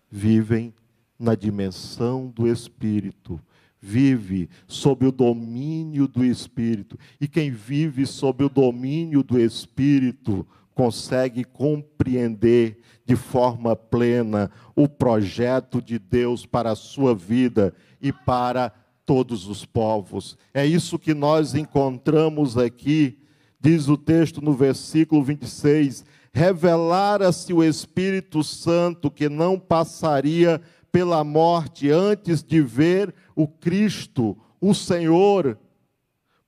vivem 0.10 0.74
na 1.20 1.36
dimensão 1.36 2.28
do 2.28 2.48
Espírito, 2.48 3.40
vive 3.80 4.50
sob 4.68 5.06
o 5.06 5.12
domínio 5.12 6.08
do 6.08 6.24
Espírito. 6.24 6.98
E 7.20 7.28
quem 7.28 7.52
vive 7.52 8.06
sob 8.06 8.44
o 8.44 8.50
domínio 8.50 9.24
do 9.24 9.40
Espírito 9.40 10.48
consegue 10.74 11.44
compreender 11.44 12.80
de 13.06 13.16
forma 13.16 13.76
plena 13.76 14.50
o 14.76 14.88
projeto 14.88 15.82
de 15.82 16.00
Deus 16.00 16.46
para 16.46 16.72
a 16.72 16.76
sua 16.76 17.14
vida 17.14 17.74
e 18.02 18.12
para 18.12 18.74
todos 19.12 19.46
os 19.46 19.66
povos. 19.66 20.38
É 20.54 20.66
isso 20.66 20.98
que 20.98 21.14
nós 21.14 21.54
encontramos 21.54 22.58
aqui, 22.58 23.20
diz 23.60 23.90
o 23.90 23.98
texto 23.98 24.42
no 24.42 24.54
versículo 24.54 25.22
26. 25.22 26.06
revelara-se 26.34 27.52
o 27.52 27.62
Espírito 27.62 28.42
Santo 28.42 29.12
que 29.12 29.28
não 29.28 29.60
passaria 29.60 30.62
pela 30.94 31.26
morte 31.26 31.92
antes 31.92 32.42
de 32.42 32.62
ver 32.62 33.14
o 33.36 33.50
Cristo, 33.50 34.38
o 34.62 34.74
Senhor, 34.74 35.60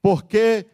porque 0.01 0.65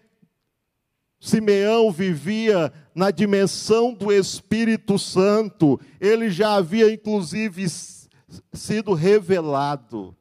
Simeão 1.20 1.92
vivia 1.92 2.72
na 2.94 3.10
dimensão 3.10 3.96
do 3.96 4.12
Espírito 4.12 5.00
Santo, 5.00 5.80
ele 6.00 6.30
já 6.30 6.54
havia 6.54 6.94
inclusive 6.94 7.66
sido 8.54 8.94
revelado 8.94 10.16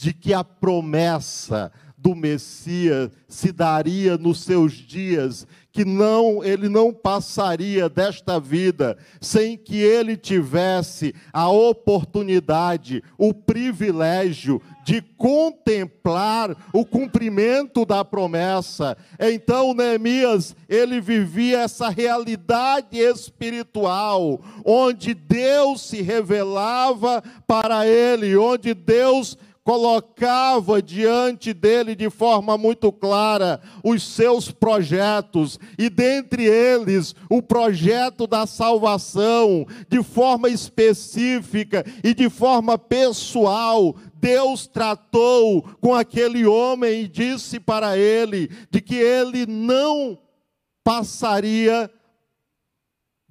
de 0.00 0.14
que 0.14 0.32
a 0.32 0.42
promessa 0.42 1.70
do 1.94 2.14
Messias 2.14 3.10
se 3.28 3.52
daria 3.52 4.16
nos 4.16 4.40
seus 4.40 4.72
dias, 4.72 5.46
que 5.70 5.84
não 5.84 6.42
ele 6.42 6.70
não 6.70 6.90
passaria 6.90 7.86
desta 7.86 8.40
vida 8.40 8.96
sem 9.20 9.58
que 9.58 9.76
ele 9.76 10.16
tivesse 10.16 11.14
a 11.30 11.50
oportunidade, 11.50 13.04
o 13.18 13.34
privilégio 13.34 14.62
de 14.82 15.02
contemplar 15.02 16.56
o 16.72 16.86
cumprimento 16.86 17.84
da 17.84 18.02
promessa. 18.02 18.96
Então 19.18 19.74
Neemias, 19.74 20.56
ele 20.66 20.98
vivia 20.98 21.60
essa 21.60 21.90
realidade 21.90 22.98
espiritual, 22.98 24.40
onde 24.64 25.12
Deus 25.12 25.82
se 25.82 26.00
revelava 26.00 27.22
para 27.46 27.86
ele, 27.86 28.34
onde 28.38 28.72
Deus 28.72 29.36
colocava 29.64 30.80
diante 30.82 31.52
dele 31.52 31.94
de 31.94 32.08
forma 32.08 32.56
muito 32.56 32.90
clara 32.90 33.60
os 33.84 34.02
seus 34.02 34.50
projetos, 34.50 35.58
e 35.78 35.88
dentre 35.88 36.44
eles 36.44 37.14
o 37.28 37.42
projeto 37.42 38.26
da 38.26 38.46
salvação, 38.46 39.66
de 39.88 40.02
forma 40.02 40.48
específica 40.48 41.84
e 42.02 42.14
de 42.14 42.28
forma 42.30 42.78
pessoal. 42.78 43.94
Deus 44.14 44.66
tratou 44.66 45.62
com 45.80 45.94
aquele 45.94 46.46
homem 46.46 47.02
e 47.02 47.08
disse 47.08 47.58
para 47.58 47.96
ele 47.96 48.50
de 48.70 48.80
que 48.80 48.96
ele 48.96 49.46
não 49.46 50.18
passaria 50.84 51.90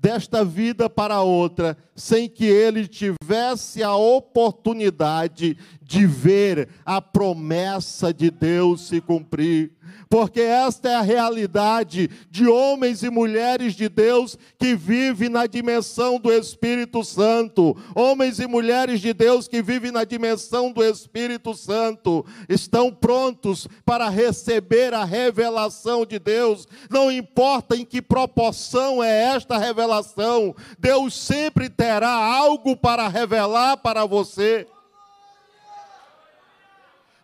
desta 0.01 0.45
vida 0.45 0.89
para 0.89 1.21
outra, 1.21 1.77
sem 1.95 2.29
que 2.29 2.45
ele 2.45 2.87
tivesse 2.87 3.83
a 3.83 3.95
oportunidade 3.95 5.57
de 5.81 6.05
ver 6.05 6.69
a 6.85 7.01
promessa 7.01 8.13
de 8.13 8.31
Deus 8.31 8.87
se 8.87 9.01
cumprir 9.01 9.73
porque 10.09 10.41
esta 10.41 10.89
é 10.89 10.95
a 10.95 11.01
realidade 11.01 12.09
de 12.31 12.47
homens 12.47 13.03
e 13.03 13.11
mulheres 13.11 13.75
de 13.75 13.87
Deus 13.87 14.35
que 14.57 14.75
vivem 14.75 15.29
na 15.29 15.45
dimensão 15.45 16.19
do 16.19 16.31
Espírito 16.31 17.03
Santo. 17.03 17.77
Homens 17.93 18.39
e 18.39 18.47
mulheres 18.47 19.01
de 19.01 19.13
Deus 19.13 19.47
que 19.47 19.61
vivem 19.61 19.91
na 19.91 20.03
dimensão 20.03 20.71
do 20.71 20.83
Espírito 20.83 21.53
Santo 21.53 22.25
estão 22.49 22.91
prontos 22.91 23.67
para 23.85 24.09
receber 24.09 24.95
a 24.95 25.05
revelação 25.05 26.05
de 26.05 26.17
Deus, 26.17 26.67
não 26.89 27.11
importa 27.11 27.75
em 27.75 27.85
que 27.85 28.01
proporção 28.01 29.03
é 29.03 29.35
esta 29.35 29.57
revelação, 29.57 30.55
Deus 30.79 31.13
sempre 31.13 31.69
terá 31.69 32.09
algo 32.09 32.75
para 32.75 33.07
revelar 33.07 33.77
para 33.77 34.05
você 34.05 34.65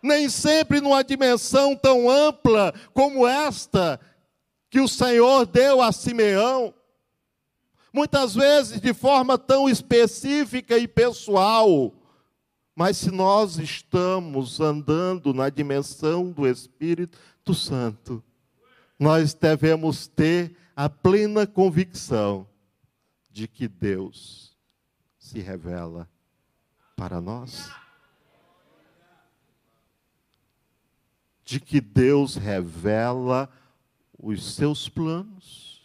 nem 0.06 0.28
sempre 0.30 0.80
numa 0.80 1.04
dimensão 1.04 1.76
tão 1.76 2.08
ampla 2.08 2.72
como 2.94 3.26
esta 3.26 4.00
que 4.70 4.80
o 4.80 4.88
Senhor 4.88 5.44
deu 5.46 5.82
a 5.82 5.92
Simeão. 5.92 6.72
Muitas 7.92 8.34
vezes 8.34 8.80
de 8.80 8.94
forma 8.94 9.36
tão 9.36 9.68
específica 9.68 10.78
e 10.78 10.86
pessoal. 10.86 11.92
Mas 12.74 12.98
se 12.98 13.10
nós 13.10 13.58
estamos 13.58 14.60
andando 14.60 15.32
na 15.32 15.48
dimensão 15.48 16.30
do 16.30 16.46
Espírito 16.46 17.54
Santo, 17.54 18.22
nós 18.98 19.32
devemos 19.32 20.06
ter 20.06 20.56
a 20.74 20.88
plena 20.88 21.46
convicção 21.46 22.46
de 23.30 23.48
que 23.48 23.66
Deus 23.66 24.54
se 25.18 25.40
revela 25.40 26.08
para 26.96 27.20
nós. 27.20 27.70
De 31.46 31.60
que 31.60 31.80
Deus 31.80 32.34
revela 32.34 33.48
os 34.20 34.54
seus 34.54 34.88
planos. 34.88 35.80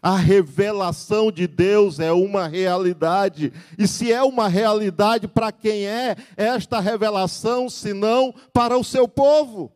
A 0.00 0.16
revelação 0.16 1.30
de 1.32 1.48
Deus 1.48 1.98
é 1.98 2.12
uma 2.12 2.46
realidade, 2.46 3.52
e 3.76 3.86
se 3.86 4.12
é 4.12 4.22
uma 4.22 4.48
realidade, 4.48 5.26
para 5.26 5.50
quem 5.50 5.86
é 5.86 6.16
esta 6.36 6.78
revelação, 6.78 7.68
senão 7.68 8.32
para 8.52 8.78
o 8.78 8.84
seu 8.84 9.08
povo? 9.08 9.70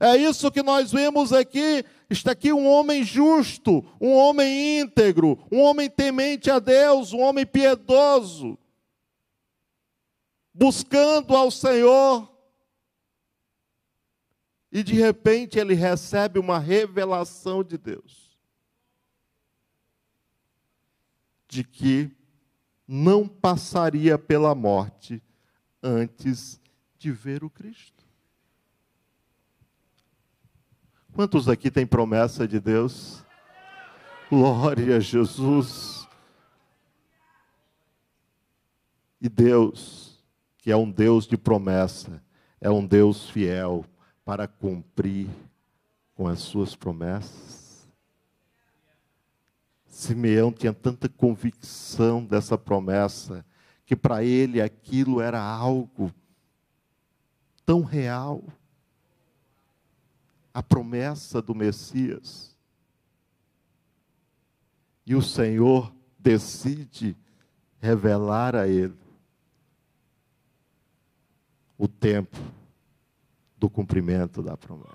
É 0.00 0.16
isso 0.16 0.50
que 0.50 0.62
nós 0.62 0.90
vemos 0.90 1.32
aqui. 1.32 1.84
Está 2.10 2.32
aqui 2.32 2.52
um 2.52 2.68
homem 2.68 3.04
justo, 3.04 3.82
um 4.00 4.12
homem 4.12 4.80
íntegro, 4.80 5.38
um 5.50 5.60
homem 5.60 5.88
temente 5.88 6.50
a 6.50 6.58
Deus, 6.58 7.12
um 7.12 7.20
homem 7.20 7.46
piedoso 7.46 8.58
buscando 10.54 11.34
ao 11.34 11.50
Senhor. 11.50 12.32
E 14.70 14.82
de 14.82 14.94
repente 14.94 15.58
ele 15.58 15.74
recebe 15.74 16.38
uma 16.38 16.58
revelação 16.58 17.64
de 17.64 17.76
Deus. 17.76 18.38
De 21.48 21.64
que 21.64 22.10
não 22.86 23.26
passaria 23.26 24.16
pela 24.16 24.54
morte 24.54 25.22
antes 25.82 26.60
de 26.98 27.10
ver 27.10 27.42
o 27.42 27.50
Cristo. 27.50 28.04
Quantos 31.12 31.48
aqui 31.48 31.70
têm 31.70 31.86
promessa 31.86 32.46
de 32.46 32.58
Deus? 32.58 33.24
Glória 34.28 34.96
a 34.96 35.00
Jesus. 35.00 36.08
E 39.20 39.28
Deus 39.28 40.13
que 40.64 40.72
é 40.72 40.76
um 40.76 40.90
Deus 40.90 41.26
de 41.26 41.36
promessa, 41.36 42.22
é 42.58 42.70
um 42.70 42.86
Deus 42.86 43.28
fiel 43.28 43.84
para 44.24 44.48
cumprir 44.48 45.28
com 46.14 46.26
as 46.26 46.38
suas 46.38 46.74
promessas. 46.74 47.86
Simeão 49.84 50.50
tinha 50.50 50.72
tanta 50.72 51.06
convicção 51.06 52.24
dessa 52.24 52.56
promessa, 52.56 53.44
que 53.84 53.94
para 53.94 54.24
ele 54.24 54.62
aquilo 54.62 55.20
era 55.20 55.38
algo 55.38 56.10
tão 57.66 57.82
real. 57.82 58.42
A 60.54 60.62
promessa 60.62 61.42
do 61.42 61.54
Messias. 61.54 62.56
E 65.04 65.14
o 65.14 65.20
Senhor 65.20 65.94
decide 66.18 67.14
revelar 67.82 68.56
a 68.56 68.66
ele 68.66 69.04
o 71.84 71.88
tempo 72.04 72.36
do 73.56 73.70
cumprimento 73.70 74.42
da 74.42 74.58
promessa. 74.58 74.92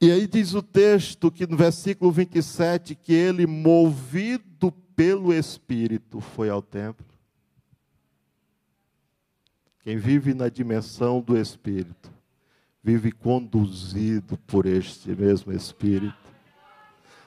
E 0.00 0.12
aí 0.12 0.28
diz 0.28 0.54
o 0.54 0.62
texto 0.62 1.28
que 1.28 1.44
no 1.44 1.56
versículo 1.56 2.12
27 2.12 2.94
que 2.94 3.12
ele, 3.12 3.48
movido 3.48 4.70
pelo 4.94 5.34
Espírito, 5.34 6.20
foi 6.20 6.50
ao 6.50 6.62
templo. 6.62 7.04
Quem 9.82 9.96
vive 9.96 10.32
na 10.32 10.48
dimensão 10.48 11.20
do 11.20 11.36
Espírito, 11.36 12.12
vive 12.80 13.10
conduzido 13.10 14.38
por 14.46 14.66
este 14.66 15.10
mesmo 15.16 15.52
Espírito. 15.52 16.14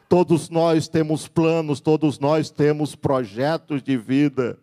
Todos 0.07 0.49
nós 0.49 0.87
temos 0.87 1.27
planos, 1.27 1.81
todos 1.81 2.19
nós 2.19 2.49
temos 2.49 2.95
projetos 2.95 3.83
de 3.83 3.97
vida. 3.97 4.57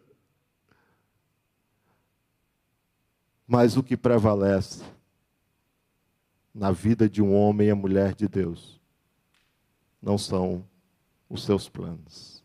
Mas 3.52 3.76
o 3.76 3.82
que 3.82 3.96
prevalece 3.96 4.84
na 6.54 6.70
vida 6.70 7.08
de 7.08 7.20
um 7.20 7.34
homem 7.34 7.66
e 7.66 7.74
mulher 7.74 8.14
de 8.14 8.28
Deus 8.28 8.80
não 10.00 10.16
são 10.16 10.64
os 11.28 11.42
seus 11.42 11.68
planos. 11.68 12.44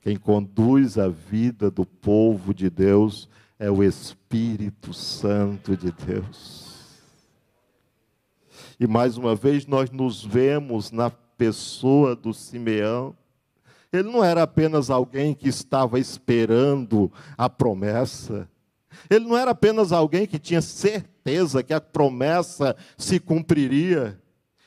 Quem 0.00 0.16
conduz 0.16 0.96
a 0.96 1.10
vida 1.10 1.70
do 1.70 1.84
povo 1.84 2.54
de 2.54 2.70
Deus 2.70 3.28
é 3.58 3.70
o 3.70 3.84
Espírito 3.84 4.94
Santo 4.94 5.76
de 5.76 5.92
Deus. 5.92 7.02
E 8.80 8.86
mais 8.86 9.18
uma 9.18 9.36
vez 9.36 9.66
nós 9.66 9.90
nos 9.90 10.24
vemos 10.24 10.90
na 10.90 11.10
pessoa 11.10 12.16
do 12.16 12.32
Simeão, 12.32 13.14
ele 13.92 14.10
não 14.10 14.24
era 14.24 14.42
apenas 14.42 14.88
alguém 14.88 15.34
que 15.34 15.48
estava 15.48 15.98
esperando 15.98 17.12
a 17.36 17.48
promessa, 17.48 18.48
Ele 19.08 19.26
não 19.26 19.36
era 19.36 19.50
apenas 19.52 19.92
alguém 19.92 20.26
que 20.26 20.38
tinha 20.38 20.60
certeza 20.60 21.62
que 21.62 21.72
a 21.72 21.80
promessa 21.80 22.76
se 22.96 23.18
cumpriria. 23.18 24.20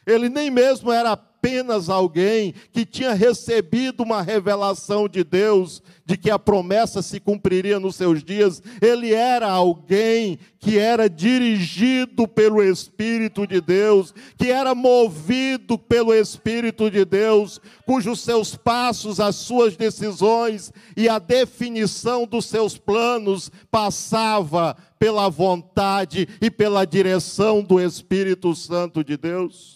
Ele 0.05 0.29
nem 0.29 0.49
mesmo 0.49 0.91
era 0.91 1.15
apenas 1.45 1.89
alguém 1.89 2.55
que 2.73 2.83
tinha 2.83 3.13
recebido 3.13 4.01
uma 4.01 4.23
revelação 4.23 5.07
de 5.07 5.23
Deus 5.23 5.79
de 6.03 6.17
que 6.17 6.31
a 6.31 6.39
promessa 6.39 7.03
se 7.03 7.19
cumpriria 7.19 7.79
nos 7.79 7.95
seus 7.95 8.23
dias. 8.23 8.63
Ele 8.81 9.13
era 9.13 9.47
alguém 9.47 10.39
que 10.59 10.79
era 10.79 11.07
dirigido 11.07 12.27
pelo 12.27 12.63
Espírito 12.63 13.45
de 13.45 13.61
Deus, 13.61 14.11
que 14.35 14.49
era 14.49 14.73
movido 14.73 15.77
pelo 15.77 16.15
Espírito 16.15 16.89
de 16.89 17.05
Deus, 17.05 17.61
cujos 17.85 18.21
seus 18.21 18.55
passos, 18.55 19.19
as 19.19 19.35
suas 19.35 19.77
decisões 19.77 20.73
e 20.97 21.07
a 21.07 21.19
definição 21.19 22.25
dos 22.25 22.45
seus 22.45 22.75
planos 22.75 23.51
passava 23.69 24.75
pela 24.97 25.29
vontade 25.29 26.27
e 26.41 26.49
pela 26.49 26.85
direção 26.85 27.61
do 27.61 27.79
Espírito 27.79 28.55
Santo 28.55 29.03
de 29.03 29.15
Deus. 29.15 29.74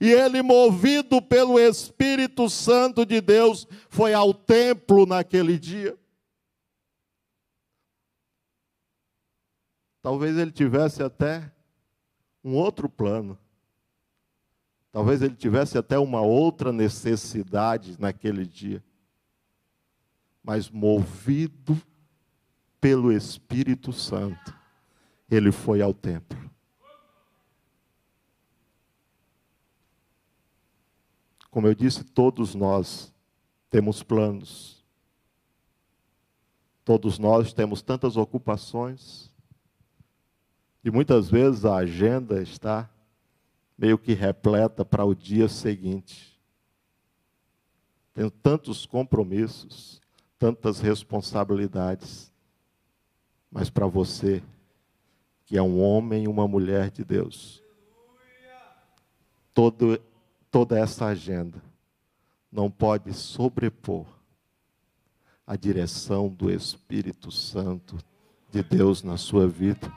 E 0.00 0.10
ele, 0.10 0.40
movido 0.40 1.20
pelo 1.20 1.58
Espírito 1.58 2.48
Santo 2.48 3.04
de 3.04 3.20
Deus, 3.20 3.68
foi 3.90 4.14
ao 4.14 4.32
templo 4.32 5.04
naquele 5.04 5.58
dia. 5.58 5.96
Talvez 10.00 10.38
ele 10.38 10.50
tivesse 10.50 11.02
até 11.02 11.52
um 12.42 12.54
outro 12.54 12.88
plano. 12.88 13.38
Talvez 14.90 15.20
ele 15.20 15.36
tivesse 15.36 15.76
até 15.76 15.98
uma 15.98 16.22
outra 16.22 16.72
necessidade 16.72 18.00
naquele 18.00 18.46
dia. 18.46 18.82
Mas 20.42 20.70
movido 20.70 21.80
pelo 22.80 23.12
Espírito 23.12 23.92
Santo, 23.92 24.56
ele 25.30 25.52
foi 25.52 25.82
ao 25.82 25.92
templo. 25.92 26.49
Como 31.50 31.66
eu 31.66 31.74
disse, 31.74 32.04
todos 32.04 32.54
nós 32.54 33.12
temos 33.68 34.02
planos. 34.02 34.84
Todos 36.84 37.18
nós 37.18 37.52
temos 37.52 37.82
tantas 37.82 38.16
ocupações. 38.16 39.30
E 40.84 40.90
muitas 40.90 41.28
vezes 41.28 41.64
a 41.64 41.76
agenda 41.76 42.42
está 42.42 42.88
meio 43.76 43.98
que 43.98 44.12
repleta 44.12 44.84
para 44.84 45.04
o 45.04 45.14
dia 45.14 45.48
seguinte. 45.48 46.38
Tenho 48.14 48.30
tantos 48.30 48.86
compromissos, 48.86 50.00
tantas 50.38 50.80
responsabilidades. 50.80 52.32
Mas 53.50 53.70
para 53.70 53.86
você, 53.86 54.42
que 55.44 55.56
é 55.56 55.62
um 55.62 55.80
homem 55.80 56.24
e 56.24 56.28
uma 56.28 56.46
mulher 56.46 56.90
de 56.90 57.04
Deus, 57.04 57.62
todo 59.52 60.00
toda 60.50 60.78
essa 60.78 61.06
agenda 61.06 61.62
não 62.50 62.70
pode 62.70 63.12
sobrepor 63.14 64.06
a 65.46 65.56
direção 65.56 66.28
do 66.28 66.50
Espírito 66.50 67.30
Santo 67.30 67.98
de 68.50 68.62
Deus 68.62 69.02
na 69.02 69.16
sua 69.16 69.48
vida. 69.48 69.92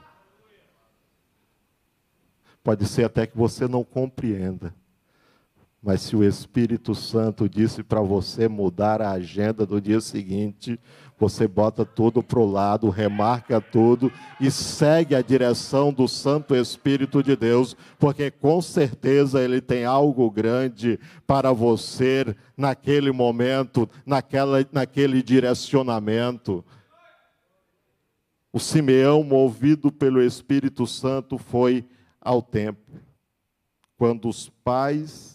Pode 2.63 2.87
ser 2.87 3.05
até 3.05 3.27
que 3.27 3.37
você 3.37 3.67
não 3.67 3.83
compreenda, 3.83 4.73
mas 5.83 5.99
se 5.99 6.15
o 6.15 6.23
Espírito 6.23 6.95
Santo 6.95 7.49
disse 7.49 7.83
para 7.83 7.99
você 7.99 8.47
mudar 8.47 9.01
a 9.01 9.11
agenda 9.11 9.65
do 9.65 9.81
dia 9.81 9.99
seguinte, 9.99 10.79
você 11.19 11.45
bota 11.45 11.83
tudo 11.83 12.23
para 12.23 12.39
o 12.39 12.49
lado, 12.49 12.89
remarca 12.89 13.59
tudo 13.59 14.09
e 14.39 14.49
segue 14.49 15.13
a 15.13 15.21
direção 15.21 15.91
do 15.91 16.07
Santo 16.07 16.55
Espírito 16.55 17.21
de 17.21 17.35
Deus, 17.35 17.75
porque 17.99 18.31
com 18.31 18.61
certeza 18.61 19.41
Ele 19.41 19.59
tem 19.59 19.83
algo 19.83 20.31
grande 20.31 20.97
para 21.27 21.51
você 21.51 22.33
naquele 22.55 23.11
momento, 23.11 23.89
naquela, 24.05 24.65
naquele 24.71 25.21
direcionamento. 25.21 26.63
O 28.53 28.59
Simeão, 28.59 29.21
movido 29.21 29.91
pelo 29.91 30.21
Espírito 30.21 30.87
Santo, 30.87 31.37
foi 31.37 31.85
ao 32.21 32.41
templo. 32.41 33.01
Quando 33.97 34.29
os 34.29 34.47
pais 34.63 35.32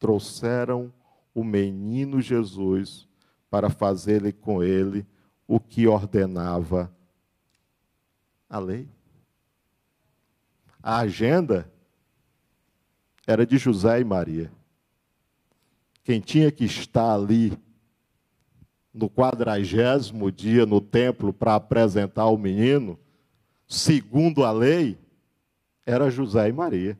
trouxeram 0.00 0.92
o 1.32 1.44
menino 1.44 2.20
Jesus 2.20 3.06
para 3.48 3.70
fazer 3.70 4.32
com 4.32 4.62
ele 4.62 5.06
o 5.46 5.60
que 5.60 5.86
ordenava 5.86 6.92
a 8.48 8.58
lei. 8.58 8.88
A 10.82 10.98
agenda 10.98 11.70
era 13.26 13.46
de 13.46 13.58
José 13.58 14.00
e 14.00 14.04
Maria. 14.04 14.50
Quem 16.02 16.20
tinha 16.20 16.50
que 16.50 16.64
estar 16.64 17.14
ali 17.14 17.56
no 18.92 19.08
quadragésimo 19.08 20.32
dia 20.32 20.66
no 20.66 20.80
templo 20.80 21.32
para 21.32 21.54
apresentar 21.54 22.26
o 22.26 22.38
menino, 22.38 22.98
segundo 23.68 24.44
a 24.44 24.50
lei, 24.50 24.98
era 25.84 26.10
José 26.10 26.48
e 26.48 26.52
Maria. 26.52 26.98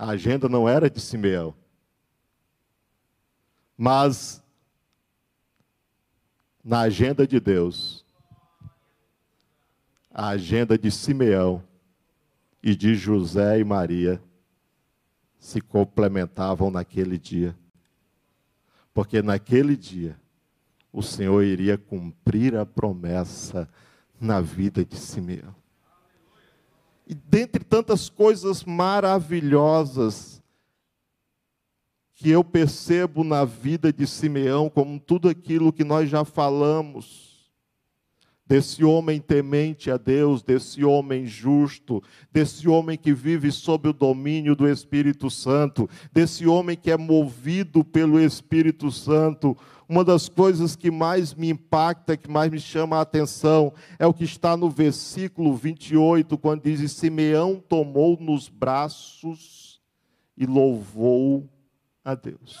A 0.00 0.12
agenda 0.12 0.48
não 0.48 0.66
era 0.66 0.88
de 0.88 0.98
Simeão. 0.98 1.54
Mas, 3.76 4.42
na 6.64 6.80
agenda 6.80 7.26
de 7.26 7.38
Deus, 7.38 8.02
a 10.10 10.28
agenda 10.28 10.78
de 10.78 10.90
Simeão 10.90 11.62
e 12.62 12.74
de 12.74 12.94
José 12.94 13.60
e 13.60 13.64
Maria 13.64 14.22
se 15.38 15.60
complementavam 15.60 16.70
naquele 16.70 17.18
dia. 17.18 17.54
Porque 18.94 19.20
naquele 19.20 19.76
dia, 19.76 20.18
o 20.90 21.02
Senhor 21.02 21.42
iria 21.42 21.76
cumprir 21.76 22.56
a 22.56 22.64
promessa 22.64 23.68
na 24.18 24.40
vida 24.40 24.82
de 24.82 24.96
Simeão. 24.96 25.59
E 27.10 27.14
dentre 27.14 27.64
tantas 27.64 28.08
coisas 28.08 28.62
maravilhosas 28.62 30.40
que 32.14 32.30
eu 32.30 32.44
percebo 32.44 33.24
na 33.24 33.44
vida 33.44 33.92
de 33.92 34.06
Simeão, 34.06 34.70
como 34.70 35.00
tudo 35.00 35.28
aquilo 35.28 35.72
que 35.72 35.82
nós 35.82 36.08
já 36.08 36.24
falamos, 36.24 37.50
desse 38.46 38.84
homem 38.84 39.20
temente 39.20 39.90
a 39.90 39.96
Deus, 39.96 40.40
desse 40.40 40.84
homem 40.84 41.26
justo, 41.26 42.00
desse 42.30 42.68
homem 42.68 42.96
que 42.96 43.12
vive 43.12 43.50
sob 43.50 43.88
o 43.88 43.92
domínio 43.92 44.54
do 44.54 44.68
Espírito 44.68 45.28
Santo, 45.28 45.90
desse 46.12 46.46
homem 46.46 46.76
que 46.76 46.92
é 46.92 46.96
movido 46.96 47.82
pelo 47.82 48.20
Espírito 48.20 48.88
Santo, 48.92 49.56
uma 49.90 50.04
das 50.04 50.28
coisas 50.28 50.76
que 50.76 50.88
mais 50.88 51.34
me 51.34 51.50
impacta, 51.50 52.16
que 52.16 52.30
mais 52.30 52.48
me 52.48 52.60
chama 52.60 52.98
a 52.98 53.00
atenção, 53.00 53.74
é 53.98 54.06
o 54.06 54.14
que 54.14 54.22
está 54.22 54.56
no 54.56 54.70
versículo 54.70 55.52
28, 55.56 56.38
quando 56.38 56.62
diz: 56.62 56.92
Simeão 56.92 57.56
tomou 57.58 58.16
nos 58.16 58.48
braços 58.48 59.80
e 60.36 60.46
louvou 60.46 61.50
a 62.04 62.14
Deus. 62.14 62.56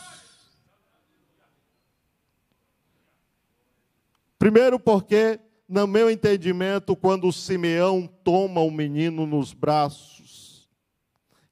Primeiro, 4.36 4.80
porque, 4.80 5.38
no 5.68 5.86
meu 5.86 6.10
entendimento, 6.10 6.96
quando 6.96 7.32
Simeão 7.32 8.08
toma 8.24 8.60
o 8.60 8.72
menino 8.72 9.24
nos 9.24 9.52
braços, 9.52 10.68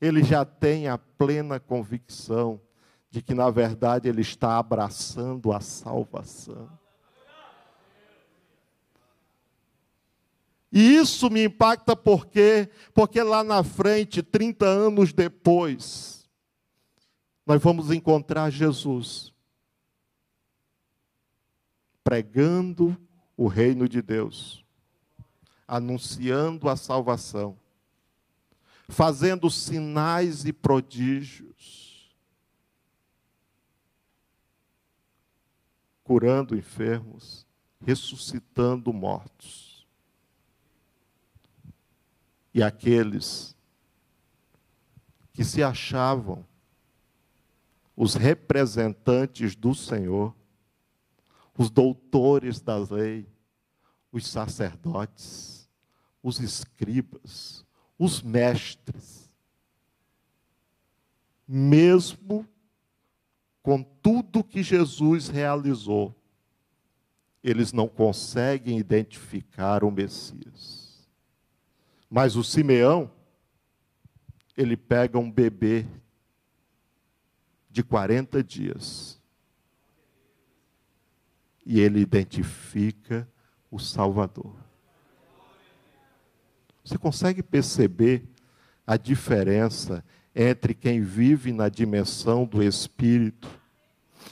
ele 0.00 0.24
já 0.24 0.44
tem 0.44 0.88
a 0.88 0.98
plena 0.98 1.60
convicção 1.60 2.60
de 3.10 3.22
que 3.22 3.34
na 3.34 3.50
verdade 3.50 4.08
ele 4.08 4.20
está 4.20 4.58
abraçando 4.58 5.52
a 5.52 5.60
salvação. 5.60 6.68
E 10.70 10.96
isso 10.96 11.30
me 11.30 11.44
impacta 11.44 11.96
porque 11.96 12.68
porque 12.92 13.22
lá 13.22 13.42
na 13.42 13.64
frente, 13.64 14.22
30 14.22 14.66
anos 14.66 15.14
depois, 15.14 16.28
nós 17.46 17.62
vamos 17.62 17.90
encontrar 17.90 18.50
Jesus 18.50 19.32
pregando 22.04 22.96
o 23.36 23.46
reino 23.46 23.88
de 23.88 24.00
Deus, 24.02 24.64
anunciando 25.66 26.68
a 26.68 26.76
salvação, 26.76 27.58
fazendo 28.88 29.50
sinais 29.50 30.44
e 30.44 30.52
prodígios 30.52 31.47
curando 36.08 36.56
enfermos, 36.56 37.46
ressuscitando 37.84 38.90
mortos. 38.94 39.86
E 42.54 42.62
aqueles 42.62 43.54
que 45.34 45.44
se 45.44 45.62
achavam 45.62 46.42
os 47.94 48.14
representantes 48.14 49.54
do 49.54 49.74
Senhor 49.74 50.34
os 51.58 51.68
doutores 51.68 52.60
da 52.60 52.76
lei, 52.76 53.28
os 54.12 54.28
sacerdotes, 54.28 55.68
os 56.22 56.38
escribas, 56.38 57.66
os 57.98 58.22
mestres. 58.22 59.28
Mesmo 61.46 62.48
com 63.68 63.82
tudo 63.82 64.42
que 64.42 64.62
Jesus 64.62 65.28
realizou, 65.28 66.16
eles 67.44 67.70
não 67.70 67.86
conseguem 67.86 68.78
identificar 68.78 69.84
o 69.84 69.90
Messias. 69.90 71.06
Mas 72.08 72.34
o 72.34 72.42
Simeão, 72.42 73.10
ele 74.56 74.74
pega 74.74 75.18
um 75.18 75.30
bebê 75.30 75.86
de 77.68 77.82
40 77.82 78.42
dias 78.42 79.20
e 81.66 81.78
ele 81.78 82.00
identifica 82.00 83.28
o 83.70 83.78
Salvador. 83.78 84.56
Você 86.82 86.96
consegue 86.96 87.42
perceber 87.42 88.24
a 88.86 88.96
diferença 88.96 90.02
entre 90.34 90.72
quem 90.72 91.02
vive 91.02 91.52
na 91.52 91.68
dimensão 91.68 92.46
do 92.46 92.62
Espírito 92.62 93.57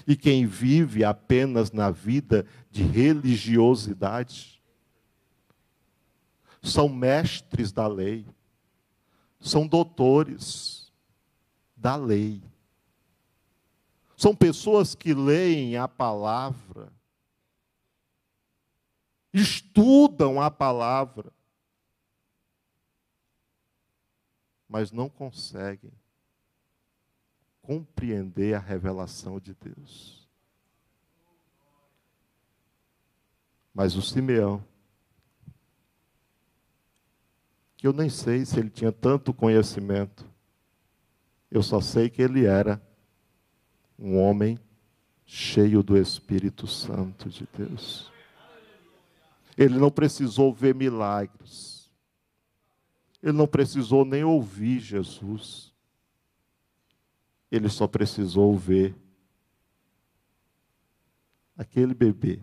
e 0.07 0.17
quem 0.17 0.47
vive 0.47 1.05
apenas 1.05 1.71
na 1.71 1.91
vida 1.91 2.47
de 2.71 2.83
religiosidade? 2.83 4.61
São 6.63 6.89
mestres 6.89 7.71
da 7.71 7.87
lei, 7.87 8.27
são 9.39 9.67
doutores 9.67 10.93
da 11.77 11.95
lei. 11.95 12.43
São 14.17 14.35
pessoas 14.35 14.95
que 14.95 15.13
leem 15.15 15.77
a 15.77 15.87
palavra, 15.87 16.91
estudam 19.33 20.41
a 20.41 20.51
palavra, 20.51 21.31
mas 24.69 24.91
não 24.91 25.09
conseguem 25.09 25.93
compreender 27.67 28.55
a 28.55 28.61
revelação 28.61 29.41
de 29.41 29.53
Deus. 29.53 30.25
Mas 33.75 33.97
o 33.97 34.03
Simeão, 34.03 34.65
que 37.77 37.89
eu 37.89 37.93
nem 37.93 38.09
sei 38.09 38.45
se 38.45 38.61
ele 38.61 38.71
tinha 38.71 38.93
tanto 38.93 39.35
conhecimento, 39.35 40.25
eu 41.51 41.61
só 41.61 41.81
sei 41.81 42.09
que 42.09 42.23
ele 42.23 42.47
era 42.47 42.81
um 43.99 44.17
homem 44.17 44.61
cheio 45.25 45.83
do 45.83 45.99
Espírito 45.99 46.69
Santo 46.69 47.29
de 47.29 47.49
Deus. 47.53 48.13
Ele 49.59 49.77
não 49.77 49.91
precisou 49.91 50.55
ver 50.55 50.73
milagres. 50.73 51.91
Ele 53.21 53.33
não 53.33 53.49
precisou 53.49 54.05
nem 54.05 54.23
ouvir 54.23 54.79
Jesus. 54.79 55.75
Ele 57.51 57.69
só 57.69 57.87
precisou 57.87 58.57
ver 58.57 58.95
aquele 61.57 61.95
bebê 61.95 62.41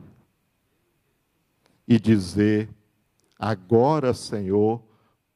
e 1.87 1.99
dizer: 1.99 2.69
Agora, 3.37 4.13
Senhor, 4.13 4.81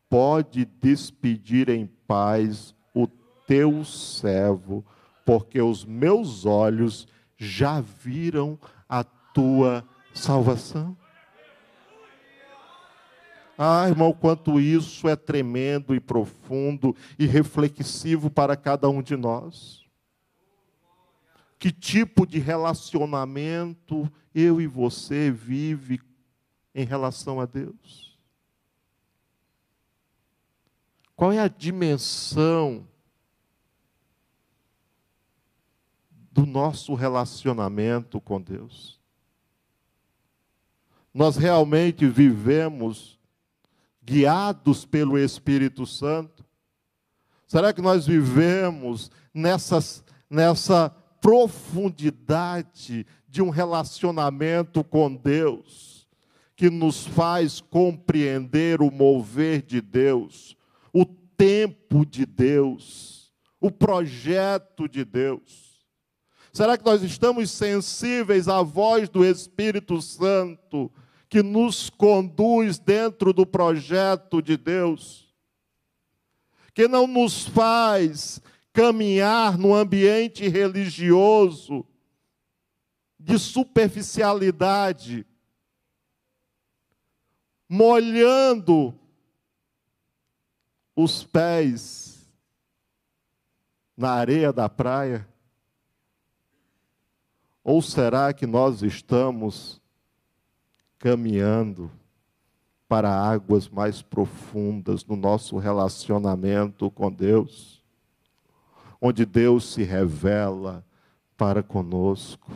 pode 0.10 0.66
despedir 0.66 1.70
em 1.70 1.86
paz 2.08 2.74
o 2.94 3.08
teu 3.46 3.84
servo 3.84 4.86
porque 5.26 5.62
os 5.62 5.84
meus 5.84 6.46
olhos 6.46 7.06
já 7.36 7.82
viram 7.82 8.58
a 8.88 9.04
tua 9.04 9.86
salvação. 10.14 10.98
Ah, 13.58 13.88
irmão, 13.88 14.14
quanto 14.14 14.60
isso 14.60 15.08
é 15.08 15.16
tremendo 15.16 15.96
e 15.96 16.00
profundo 16.00 16.96
e 17.18 17.26
reflexivo 17.26 18.30
para 18.30 18.56
cada 18.56 18.88
um 18.88 19.02
de 19.02 19.16
nós. 19.16 19.86
Que 21.58 21.72
tipo 21.72 22.28
de 22.28 22.38
relacionamento 22.38 24.12
eu 24.34 24.62
e 24.62 24.68
você 24.68 25.32
vive 25.32 26.00
em 26.76 26.86
relação 26.86 27.42
a 27.42 27.46
Deus? 27.46 28.16
Qual 31.16 31.32
é 31.32 31.40
a 31.40 31.48
dimensão 31.48 32.88
do 36.38 36.46
nosso 36.46 36.94
relacionamento 36.94 38.22
com 38.22 38.40
Deus. 38.40 39.02
Nós 41.12 41.36
realmente 41.36 42.08
vivemos 42.08 43.17
guiados 44.08 44.86
pelo 44.86 45.20
Espírito 45.20 45.86
Santo? 45.86 46.46
Será 47.46 47.74
que 47.74 47.82
nós 47.82 48.08
vivemos 48.08 49.12
nessas, 49.34 50.02
nessa 50.30 50.90
profundidade 51.20 53.06
de 53.28 53.42
um 53.42 53.50
relacionamento 53.50 54.82
com 54.82 55.14
Deus, 55.14 56.08
que 56.56 56.70
nos 56.70 57.06
faz 57.06 57.60
compreender 57.60 58.82
o 58.82 58.90
mover 58.90 59.62
de 59.62 59.82
Deus, 59.82 60.56
o 60.94 61.06
tempo 61.06 62.06
de 62.06 62.26
Deus, 62.26 63.34
o 63.60 63.70
projeto 63.70 64.88
de 64.88 65.04
Deus? 65.04 65.86
Será 66.54 66.78
que 66.78 66.86
nós 66.86 67.04
estamos 67.04 67.52
sensíveis 67.52 68.48
à 68.48 68.62
voz 68.62 69.10
do 69.10 69.26
Espírito 69.26 70.02
Santo 70.02 70.90
que 71.30 71.44
nos 71.44 71.90
conduz 71.90 72.80
dentro 72.80 73.34
do 73.34 73.46
projeto 73.46 74.42
de 74.42 74.56
Deus? 74.56 75.34
Que 76.74 76.88
não 76.88 77.08
nos 77.08 77.46
faz 77.48 78.42
caminhar 78.72 79.58
no 79.58 79.74
ambiente 79.74 80.48
religioso 80.48 81.86
de 83.20 83.38
superficialidade, 83.40 85.26
molhando 87.68 88.98
os 90.96 91.24
pés 91.24 92.32
na 93.98 94.12
areia 94.12 94.54
da 94.54 94.70
praia? 94.70 95.28
Ou 97.64 97.82
será 97.82 98.32
que 98.32 98.46
nós 98.46 98.82
estamos 98.82 99.82
caminhando 101.00 101.92
para 102.88 103.12
águas 103.12 103.68
mais 103.68 104.02
profundas 104.02 105.06
no 105.06 105.16
nosso 105.16 105.58
relacionamento 105.58 106.90
com 106.90 107.12
Deus, 107.12 107.84
onde 109.02 109.26
Deus 109.26 109.74
se 109.74 109.84
revela 109.84 110.86
para 111.36 111.62
conosco, 111.62 112.52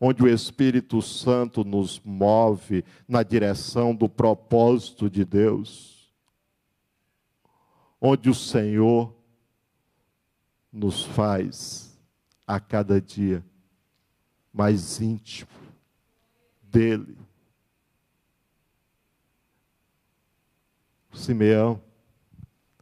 onde 0.00 0.22
o 0.22 0.28
Espírito 0.28 1.00
Santo 1.00 1.64
nos 1.64 2.00
move 2.04 2.84
na 3.08 3.22
direção 3.22 3.94
do 3.94 4.08
propósito 4.08 5.08
de 5.08 5.24
Deus, 5.24 6.12
onde 8.00 8.28
o 8.28 8.34
Senhor 8.34 9.14
nos 10.70 11.04
faz 11.04 11.98
a 12.46 12.60
cada 12.60 13.00
dia 13.00 13.42
mais 14.52 15.00
íntimo 15.00 15.50
dele. 16.62 17.25
Simeão 21.16 21.82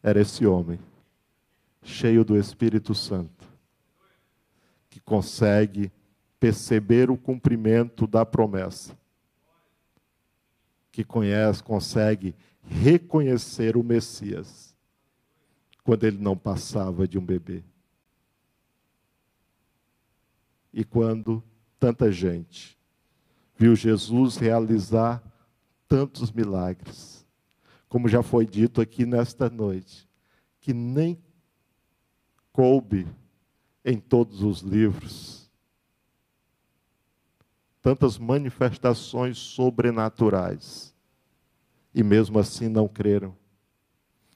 era 0.02 0.20
esse 0.20 0.44
homem, 0.44 0.78
cheio 1.82 2.24
do 2.24 2.36
Espírito 2.36 2.94
Santo, 2.94 3.46
que 4.90 5.00
consegue 5.00 5.90
perceber 6.38 7.10
o 7.10 7.16
cumprimento 7.16 8.06
da 8.06 8.26
promessa, 8.26 8.98
que 10.90 11.04
conhece, 11.04 11.62
consegue 11.62 12.34
reconhecer 12.62 13.76
o 13.76 13.82
Messias, 13.82 14.74
quando 15.82 16.04
ele 16.04 16.18
não 16.18 16.36
passava 16.36 17.06
de 17.06 17.18
um 17.18 17.24
bebê. 17.24 17.62
E 20.72 20.84
quando 20.84 21.42
tanta 21.78 22.10
gente, 22.10 22.78
viu 23.56 23.76
Jesus 23.76 24.36
realizar 24.36 25.22
tantos 25.88 26.32
milagres, 26.32 27.23
como 27.94 28.08
já 28.08 28.24
foi 28.24 28.44
dito 28.44 28.80
aqui 28.80 29.06
nesta 29.06 29.48
noite, 29.48 30.08
que 30.60 30.74
nem 30.74 31.16
coube 32.50 33.06
em 33.84 34.00
todos 34.00 34.42
os 34.42 34.62
livros. 34.62 35.48
Tantas 37.80 38.18
manifestações 38.18 39.38
sobrenaturais, 39.38 40.92
e 41.94 42.02
mesmo 42.02 42.36
assim 42.40 42.66
não 42.68 42.88
creram, 42.88 43.32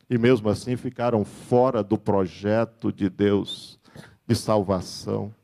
e 0.09 0.17
mesmo 0.17 0.49
assim 0.49 0.77
ficaram 0.77 1.25
fora 1.25 1.83
do 1.83 1.99
projeto 1.99 2.93
de 2.93 3.11
Deus 3.11 3.77
de 4.25 4.37
salvação. 4.37 5.35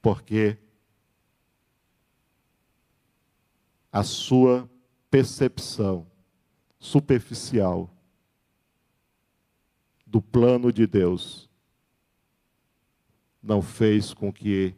porque 0.00 0.56
a 3.92 4.02
sua 4.02 4.68
percepção 5.10 6.06
superficial 6.78 7.90
do 10.06 10.22
plano 10.22 10.72
de 10.72 10.86
Deus 10.86 11.48
não 13.42 13.62
fez 13.62 14.12
com 14.12 14.32
que 14.32 14.74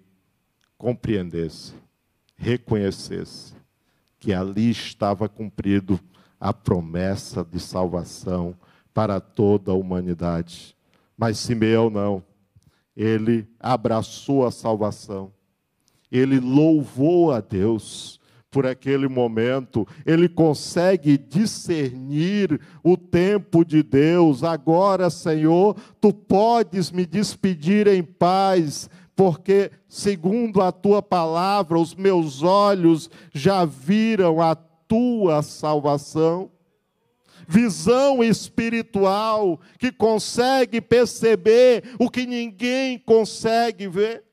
compreendesse, 0.76 1.74
reconhecesse 2.36 3.54
que 4.18 4.32
ali 4.34 4.70
estava 4.70 5.28
cumprido 5.28 5.98
a 6.38 6.52
promessa 6.52 7.44
de 7.44 7.58
salvação 7.58 8.54
para 8.92 9.18
toda 9.18 9.72
a 9.72 9.74
humanidade. 9.74 10.76
Mas 11.16 11.38
Simeão 11.38 11.90
não. 11.90 12.22
Ele 12.96 13.48
abraçou 13.58 14.46
a 14.46 14.50
salvação. 14.50 15.32
Ele 16.12 16.38
louvou 16.38 17.32
a 17.32 17.40
Deus 17.40 18.19
por 18.50 18.66
aquele 18.66 19.06
momento, 19.06 19.86
ele 20.04 20.28
consegue 20.28 21.16
discernir 21.16 22.60
o 22.82 22.96
tempo 22.96 23.64
de 23.64 23.82
Deus. 23.82 24.42
Agora, 24.42 25.08
Senhor, 25.08 25.76
tu 26.00 26.12
podes 26.12 26.90
me 26.90 27.06
despedir 27.06 27.86
em 27.86 28.02
paz, 28.02 28.90
porque, 29.14 29.70
segundo 29.88 30.60
a 30.60 30.72
tua 30.72 31.00
palavra, 31.00 31.78
os 31.78 31.94
meus 31.94 32.42
olhos 32.42 33.08
já 33.32 33.64
viram 33.64 34.42
a 34.42 34.56
tua 34.56 35.42
salvação. 35.42 36.50
Visão 37.46 38.22
espiritual 38.22 39.60
que 39.78 39.92
consegue 39.92 40.80
perceber 40.80 41.84
o 41.98 42.10
que 42.10 42.26
ninguém 42.26 42.98
consegue 42.98 43.86
ver. 43.88 44.24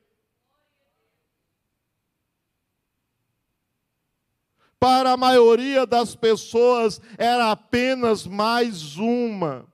Para 4.80 5.12
a 5.12 5.16
maioria 5.16 5.84
das 5.84 6.14
pessoas, 6.14 7.00
era 7.16 7.50
apenas 7.50 8.26
mais 8.26 8.96
uma 8.96 9.66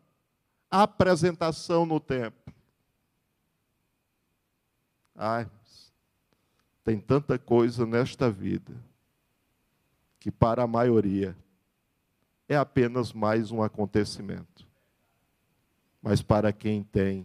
apresentação 0.70 1.84
no 1.84 2.00
templo. 2.00 2.52
Ai, 5.14 5.48
tem 6.82 6.98
tanta 6.98 7.38
coisa 7.38 7.86
nesta 7.86 8.30
vida 8.30 8.74
que, 10.18 10.30
para 10.30 10.62
a 10.62 10.66
maioria, 10.66 11.36
é 12.48 12.56
apenas 12.56 13.12
mais 13.12 13.50
um 13.50 13.62
acontecimento. 13.62 14.66
Mas 16.02 16.22
para 16.22 16.52
quem 16.52 16.82
tem 16.82 17.24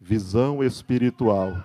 visão 0.00 0.62
espiritual, 0.62 1.64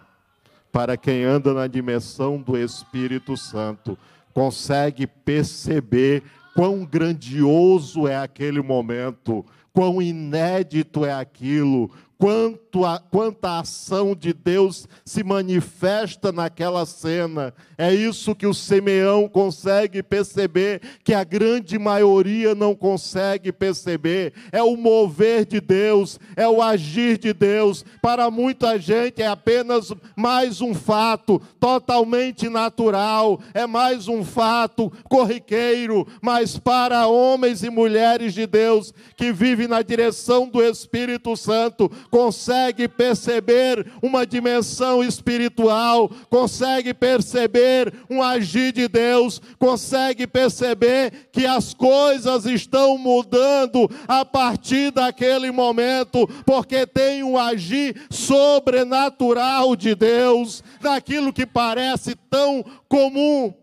para 0.72 0.98
quem 0.98 1.24
anda 1.24 1.54
na 1.54 1.68
dimensão 1.68 2.42
do 2.42 2.58
Espírito 2.58 3.38
Santo, 3.38 3.98
consegue 4.34 5.06
perceber 5.06 6.24
quão 6.56 6.86
grandioso 6.86 8.08
é 8.08 8.18
aquele 8.18 8.62
momento, 8.62 9.46
quão 9.74 10.02
inédito 10.02 11.06
é 11.06 11.14
aquilo, 11.14 11.92
quanto 12.22 12.86
a, 12.86 13.00
quanta 13.00 13.60
ação 13.60 14.16
de 14.16 14.32
Deus 14.32 14.88
se 15.04 15.24
manifesta 15.24 16.32
naquela 16.32 16.86
cena. 16.86 17.52
É 17.76 17.92
isso 17.92 18.36
que 18.36 18.46
o 18.46 18.54
Simeão 18.54 19.28
consegue 19.28 20.04
perceber, 20.04 20.82
que 21.04 21.16
a 21.16 21.24
grande 21.24 21.80
maioria 21.80 22.54
não 22.54 22.76
consegue 22.76 23.52
perceber. 23.52 24.34
É 24.52 24.62
o 24.62 24.78
mover 24.78 25.48
de 25.48 25.60
Deus, 25.60 26.20
é 26.36 26.48
o 26.48 26.62
agir 26.62 27.18
de 27.18 27.34
Deus. 27.34 27.84
Para 28.04 28.30
muita 28.30 28.78
gente 28.78 29.24
é 29.24 29.28
apenas 29.28 29.92
mais 30.16 30.62
um 30.62 30.76
fato 30.76 31.42
totalmente 31.60 32.48
natural, 32.48 33.42
é 33.52 33.66
mais 33.66 34.08
um 34.08 34.24
fato 34.24 34.94
corriqueiro, 35.10 36.08
mas 36.22 36.60
para 36.60 37.08
homens 37.08 37.64
e 37.64 37.72
mulheres 37.72 38.36
de 38.36 38.46
Deus 38.46 38.94
que 39.18 39.34
vivem 39.34 39.68
na 39.68 39.82
direção 39.82 40.48
do 40.48 40.62
Espírito 40.62 41.36
Santo, 41.36 41.92
consegue 42.12 42.90
perceber 42.90 43.90
uma 44.04 44.28
dimensão 44.28 45.02
espiritual, 45.02 46.10
consegue 46.30 46.94
perceber 46.94 47.94
um 48.10 48.22
agir 48.22 48.74
de 48.74 48.88
Deus, 48.90 49.42
consegue 49.58 50.28
perceber 50.28 51.30
que 51.32 51.46
as 51.46 51.74
coisas 51.74 52.46
estão 52.46 52.98
mudando 52.98 53.90
a 54.08 54.26
partir 54.26 54.92
daquele 54.92 55.50
momento, 55.52 56.28
porque 56.46 56.86
tem 56.86 57.24
um 57.24 57.38
agir 57.38 57.96
sobrenatural 58.12 59.76
de 59.76 59.96
Deus, 59.96 60.62
naquilo 60.82 61.32
que 61.32 61.46
parece 61.46 62.14
tão 62.30 62.64
comum 62.90 63.61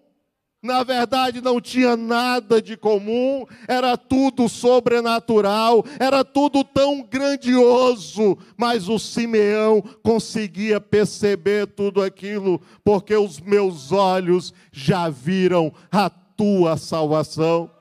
na 0.63 0.83
verdade 0.83 1.41
não 1.41 1.61
tinha 1.61 1.97
nada 1.97 2.61
de 2.61 2.77
comum, 2.77 3.47
era 3.67 3.97
tudo 3.97 4.49
sobrenatural, 4.49 5.85
era 6.01 6.25
tudo 6.25 6.65
tão 6.65 7.03
grandioso, 7.03 8.37
mas 8.57 8.89
o 8.89 8.99
Simeão 8.99 9.83
conseguia 10.03 10.81
perceber 10.81 11.67
tudo 11.67 12.03
aquilo, 12.03 12.61
porque 12.85 13.17
os 13.17 13.41
meus 13.41 13.93
olhos 13.93 14.53
já 14.73 15.09
viram 15.09 15.73
a 15.91 16.11
tua 16.11 16.77
salvação. 16.77 17.78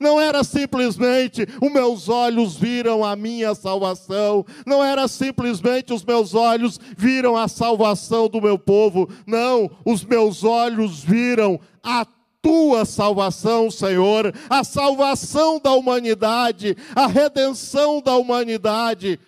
Não 0.00 0.18
era 0.18 0.42
simplesmente 0.42 1.46
os 1.60 1.70
meus 1.70 2.08
olhos 2.08 2.56
viram 2.56 3.04
a 3.04 3.14
minha 3.14 3.54
salvação, 3.54 4.46
não 4.64 4.82
era 4.82 5.06
simplesmente 5.06 5.92
os 5.92 6.02
meus 6.02 6.34
olhos 6.34 6.80
viram 6.96 7.36
a 7.36 7.46
salvação 7.46 8.26
do 8.26 8.40
meu 8.40 8.58
povo, 8.58 9.10
não, 9.26 9.70
os 9.84 10.02
meus 10.02 10.42
olhos 10.42 11.04
viram 11.04 11.60
a 11.82 12.06
tua 12.40 12.86
salvação, 12.86 13.70
Senhor, 13.70 14.34
a 14.48 14.64
salvação 14.64 15.60
da 15.60 15.72
humanidade, 15.72 16.74
a 16.96 17.06
redenção 17.06 18.00
da 18.00 18.16
humanidade. 18.16 19.20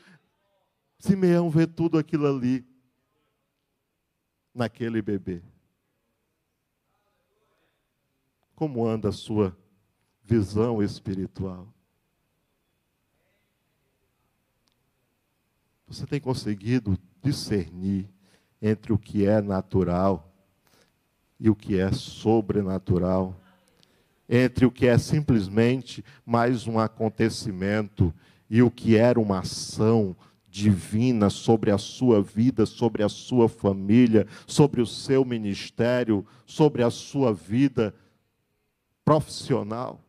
Simeão 0.99 1.51
vê 1.51 1.67
tudo 1.67 1.99
aquilo 1.99 2.27
ali, 2.27 2.65
naquele 4.55 5.03
bebê. 5.03 5.43
Como 8.55 8.87
anda 8.87 9.11
a 9.11 9.13
sua 9.13 9.55
visão 10.25 10.83
espiritual. 10.83 11.69
Você 15.87 16.07
tem 16.07 16.21
conseguido 16.21 16.99
discernir 17.23 18.09
entre 18.61 18.93
o 18.93 18.99
que 18.99 19.27
é 19.27 19.43
natural 19.43 20.33
e 21.39 21.51
o 21.51 21.55
que 21.55 21.79
é 21.79 21.93
sobrenatural? 21.93 23.39
Entre 24.29 24.65
o 24.65 24.71
que 24.71 24.87
é 24.87 24.97
simplesmente 24.97 26.05
mais 26.25 26.67
um 26.67 26.79
acontecimento 26.79 28.15
e 28.49 28.63
o 28.63 28.71
que 28.71 28.97
era 28.97 29.21
uma 29.21 29.41
ação 29.41 30.17
divina 30.49 31.29
sobre 31.29 31.71
a 31.71 31.79
sua 31.79 32.23
vida, 32.23 32.65
sobre 32.65 33.03
a 33.03 33.09
sua 33.09 33.49
família, 33.49 34.27
sobre 34.47 34.81
o 34.81 34.87
seu 34.87 35.25
ministério, 35.25 36.27
sobre 36.47 36.83
a 36.83 36.91
sua 36.91 37.35
vida 37.35 37.95
profissional? 39.05 40.01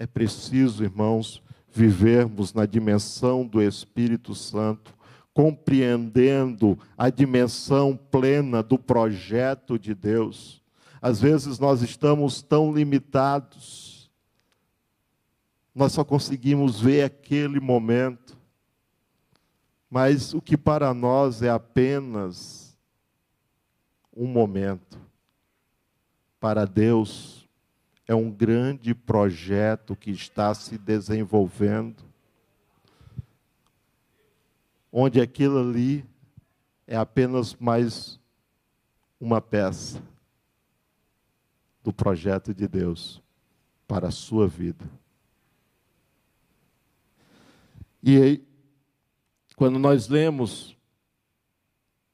É 0.00 0.06
preciso, 0.06 0.84
irmãos, 0.84 1.42
vivermos 1.68 2.54
na 2.54 2.64
dimensão 2.64 3.44
do 3.44 3.60
Espírito 3.60 4.32
Santo, 4.32 4.94
compreendendo 5.34 6.78
a 6.96 7.10
dimensão 7.10 7.96
plena 7.96 8.62
do 8.62 8.78
projeto 8.78 9.76
de 9.76 9.96
Deus. 9.96 10.62
Às 11.02 11.20
vezes 11.20 11.58
nós 11.58 11.82
estamos 11.82 12.40
tão 12.40 12.72
limitados, 12.72 14.08
nós 15.74 15.92
só 15.92 16.04
conseguimos 16.04 16.80
ver 16.80 17.02
aquele 17.02 17.58
momento, 17.58 18.38
mas 19.90 20.32
o 20.32 20.40
que 20.40 20.56
para 20.56 20.94
nós 20.94 21.42
é 21.42 21.50
apenas 21.50 22.76
um 24.16 24.28
momento, 24.28 24.96
para 26.38 26.64
Deus 26.64 27.37
é 28.08 28.14
um 28.14 28.30
grande 28.30 28.94
projeto 28.94 29.94
que 29.94 30.10
está 30.10 30.54
se 30.54 30.78
desenvolvendo, 30.78 32.02
onde 34.90 35.20
aquilo 35.20 35.58
ali 35.58 36.02
é 36.86 36.96
apenas 36.96 37.54
mais 37.54 38.18
uma 39.20 39.42
peça 39.42 40.02
do 41.84 41.92
projeto 41.92 42.54
de 42.54 42.66
Deus 42.66 43.22
para 43.86 44.08
a 44.08 44.10
sua 44.10 44.48
vida. 44.48 44.88
E 48.02 48.16
aí, 48.16 48.48
quando 49.54 49.78
nós 49.78 50.08
lemos 50.08 50.74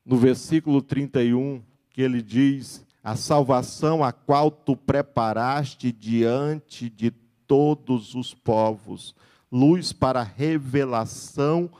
no 0.04 0.16
versículo 0.16 0.82
31, 0.82 1.62
que 1.90 2.02
ele 2.02 2.20
diz 2.20 2.83
a 3.04 3.16
salvação 3.16 4.02
a 4.02 4.10
qual 4.10 4.50
tu 4.50 4.74
preparaste 4.74 5.92
diante 5.92 6.88
de 6.88 7.10
todos 7.46 8.14
os 8.14 8.32
povos. 8.32 9.14
luz 9.52 9.92
para 9.92 10.22
a 10.22 10.24
revelação 10.24 11.70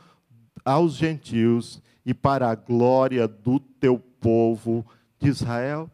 aos 0.63 0.93
gentios 0.93 1.81
e 2.05 2.13
para 2.13 2.49
a 2.49 2.55
glória 2.55 3.27
do 3.27 3.59
teu 3.59 3.99
povo 3.99 4.85
de 5.19 5.27
Israel. 5.27 5.89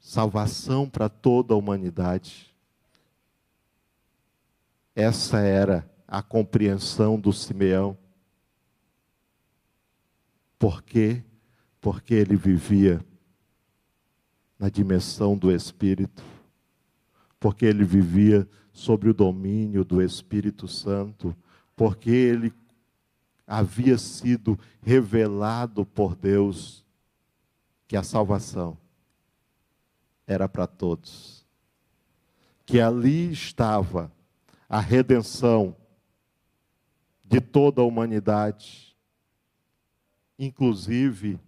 Salvação 0.00 0.88
para 0.88 1.08
toda 1.08 1.54
a 1.54 1.56
humanidade. 1.56 2.52
Essa 4.96 5.38
era 5.38 5.88
a 6.08 6.20
compreensão 6.20 7.20
do 7.20 7.32
Simeão. 7.32 7.96
Por 10.58 10.82
quê? 10.82 11.22
Porque 11.82 12.14
ele 12.14 12.36
vivia 12.36 13.04
na 14.56 14.68
dimensão 14.68 15.36
do 15.36 15.50
Espírito, 15.50 16.22
porque 17.40 17.66
ele 17.66 17.82
vivia 17.82 18.48
sobre 18.72 19.10
o 19.10 19.14
domínio 19.14 19.84
do 19.84 20.00
Espírito 20.00 20.68
Santo, 20.68 21.36
porque 21.74 22.08
ele 22.08 22.54
havia 23.44 23.98
sido 23.98 24.56
revelado 24.80 25.84
por 25.84 26.14
Deus 26.14 26.86
que 27.88 27.96
a 27.96 28.04
salvação 28.04 28.78
era 30.24 30.48
para 30.48 30.68
todos, 30.68 31.44
que 32.64 32.80
ali 32.80 33.32
estava 33.32 34.12
a 34.68 34.78
redenção 34.78 35.76
de 37.24 37.40
toda 37.40 37.82
a 37.82 37.84
humanidade, 37.84 38.96
inclusive 40.38 41.40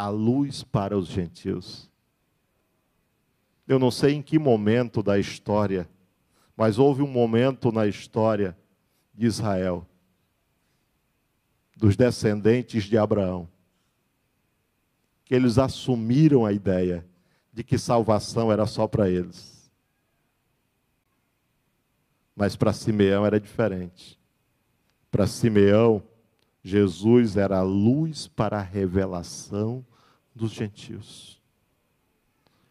a 0.00 0.08
luz 0.08 0.62
para 0.62 0.96
os 0.96 1.08
gentios. 1.08 1.90
Eu 3.68 3.78
não 3.78 3.90
sei 3.90 4.14
em 4.14 4.22
que 4.22 4.38
momento 4.38 5.02
da 5.02 5.18
história, 5.18 5.86
mas 6.56 6.78
houve 6.78 7.02
um 7.02 7.06
momento 7.06 7.70
na 7.70 7.86
história 7.86 8.56
de 9.12 9.26
Israel, 9.26 9.86
dos 11.76 11.96
descendentes 11.96 12.84
de 12.84 12.96
Abraão, 12.96 13.46
que 15.22 15.34
eles 15.34 15.58
assumiram 15.58 16.46
a 16.46 16.52
ideia 16.52 17.06
de 17.52 17.62
que 17.62 17.76
salvação 17.76 18.50
era 18.50 18.64
só 18.64 18.88
para 18.88 19.10
eles. 19.10 19.70
Mas 22.34 22.56
para 22.56 22.72
Simeão 22.72 23.26
era 23.26 23.38
diferente. 23.38 24.18
Para 25.10 25.26
Simeão, 25.26 26.02
Jesus 26.62 27.36
era 27.36 27.58
a 27.58 27.62
luz 27.62 28.26
para 28.26 28.60
a 28.60 28.62
revelação 28.62 29.84
dos 30.40 30.52
gentios. 30.52 31.38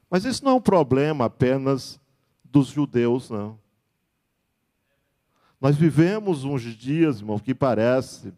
Mas 0.10 0.26
isso 0.26 0.44
não 0.44 0.54
é 0.54 0.56
um 0.56 0.62
problema 0.62 1.26
apenas 1.26 2.00
dos 2.44 2.68
judeus, 2.68 3.30
não. 3.30 3.60
Nós 5.62 5.76
vivemos 5.76 6.44
uns 6.44 6.64
dias, 6.64 7.20
irmão, 7.20 7.38
que 7.38 7.54
parece 7.54 8.34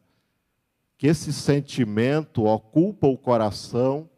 que 0.97 1.07
esse 1.07 1.31
sentimento 1.31 2.43
ocupa 2.43 3.07
o 3.07 3.17
coração 3.17 4.09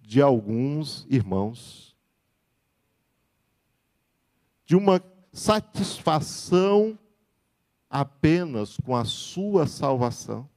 de 0.00 0.22
alguns 0.22 1.06
irmãos. 1.10 1.94
De 4.64 4.74
uma 4.74 5.02
satisfação 5.30 6.98
apenas 7.90 8.78
com 8.78 8.96
a 8.96 9.04
sua 9.04 9.66
salvação 9.66 10.48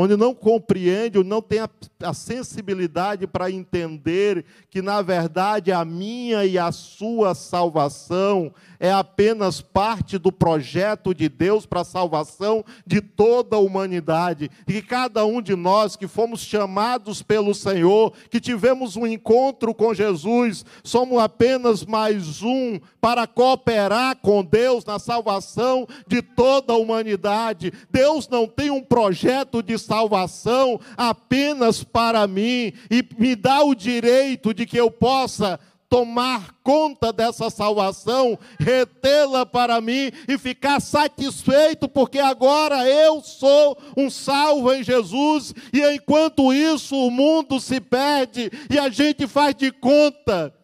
onde 0.00 0.16
não 0.16 0.32
compreende 0.32 1.18
ou 1.18 1.24
não 1.24 1.42
tem 1.42 1.58
a, 1.58 1.68
a 2.04 2.14
sensibilidade 2.14 3.26
para 3.26 3.50
entender 3.50 4.44
que, 4.70 4.80
na 4.80 5.02
verdade, 5.02 5.72
a 5.72 5.84
minha 5.84 6.44
e 6.44 6.56
a 6.56 6.70
sua 6.70 7.34
salvação 7.34 8.54
é 8.80 8.92
apenas 8.92 9.60
parte 9.60 10.18
do 10.18 10.30
projeto 10.30 11.14
de 11.14 11.28
Deus 11.28 11.66
para 11.66 11.80
a 11.80 11.84
salvação 11.84 12.64
de 12.86 13.00
toda 13.00 13.56
a 13.56 13.60
humanidade. 13.60 14.50
E 14.66 14.72
que 14.74 14.82
cada 14.82 15.24
um 15.24 15.42
de 15.42 15.56
nós 15.56 15.96
que 15.96 16.06
fomos 16.06 16.40
chamados 16.40 17.22
pelo 17.22 17.54
Senhor, 17.54 18.12
que 18.30 18.40
tivemos 18.40 18.96
um 18.96 19.06
encontro 19.06 19.74
com 19.74 19.92
Jesus, 19.92 20.64
somos 20.84 21.18
apenas 21.18 21.84
mais 21.84 22.42
um 22.42 22.78
para 23.00 23.26
cooperar 23.26 24.16
com 24.16 24.44
Deus 24.44 24.84
na 24.84 24.98
salvação 24.98 25.86
de 26.06 26.22
toda 26.22 26.72
a 26.72 26.76
humanidade. 26.76 27.72
Deus 27.90 28.28
não 28.28 28.46
tem 28.46 28.70
um 28.70 28.82
projeto 28.82 29.62
de 29.62 29.78
salvação 29.78 30.80
apenas 30.96 31.82
para 31.82 32.26
mim 32.26 32.72
e 32.90 33.04
me 33.18 33.34
dá 33.34 33.62
o 33.62 33.74
direito 33.74 34.54
de 34.54 34.66
que 34.66 34.76
eu 34.76 34.90
possa 34.90 35.58
tomar 35.88 36.52
conta 36.62 37.12
dessa 37.12 37.48
salvação, 37.48 38.38
retê-la 38.58 39.46
para 39.46 39.80
mim 39.80 40.12
e 40.28 40.36
ficar 40.36 40.80
satisfeito, 40.80 41.88
porque 41.88 42.18
agora 42.18 42.86
eu 42.86 43.22
sou 43.22 43.78
um 43.96 44.10
salvo 44.10 44.72
em 44.72 44.82
Jesus, 44.82 45.54
e 45.72 45.80
enquanto 45.94 46.52
isso 46.52 46.94
o 46.94 47.10
mundo 47.10 47.58
se 47.58 47.80
perde 47.80 48.50
e 48.70 48.78
a 48.78 48.88
gente 48.88 49.26
faz 49.26 49.54
de 49.54 49.72
conta 49.72 50.54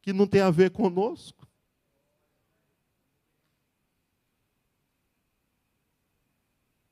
que 0.00 0.12
não 0.12 0.26
tem 0.26 0.40
a 0.40 0.50
ver 0.50 0.70
conosco. 0.70 1.44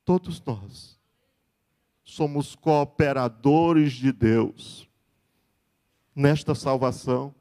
Todos 0.05 0.43
nós 0.45 0.99
somos 2.03 2.57
cooperadores 2.57 3.93
de 3.93 4.11
Deus 4.11 4.89
nesta 6.15 6.55
salvação 6.55 7.33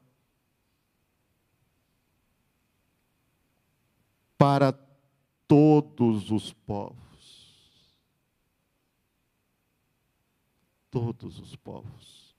para 4.42 4.72
todos 5.46 6.32
os 6.32 6.52
povos. 6.52 7.94
Todos 10.90 11.38
os 11.38 11.54
povos. 11.54 12.34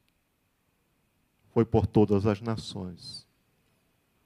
Foi 1.54 1.64
por 1.64 1.88
todas 1.88 2.26
as 2.26 2.42
nações 2.42 3.26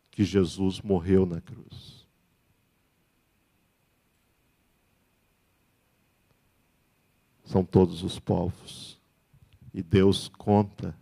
que 0.09 0.23
Jesus 0.23 0.81
morreu 0.81 1.23
na 1.27 1.39
cruz. 1.39 2.07
são 7.45 7.63
todos 7.63 8.03
os 8.03 8.19
povos. 8.19 8.99
E 9.71 9.83
Deus 9.83 10.27
conta 10.27 10.97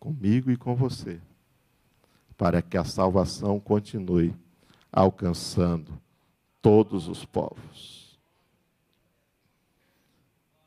comigo 0.00 0.50
e 0.50 0.56
com 0.56 0.74
você, 0.74 1.20
para 2.36 2.60
que 2.60 2.76
a 2.76 2.82
salvação 2.82 3.60
continue 3.60 4.34
alcançando 4.96 6.00
todos 6.62 7.06
os 7.06 7.22
povos. 7.22 8.18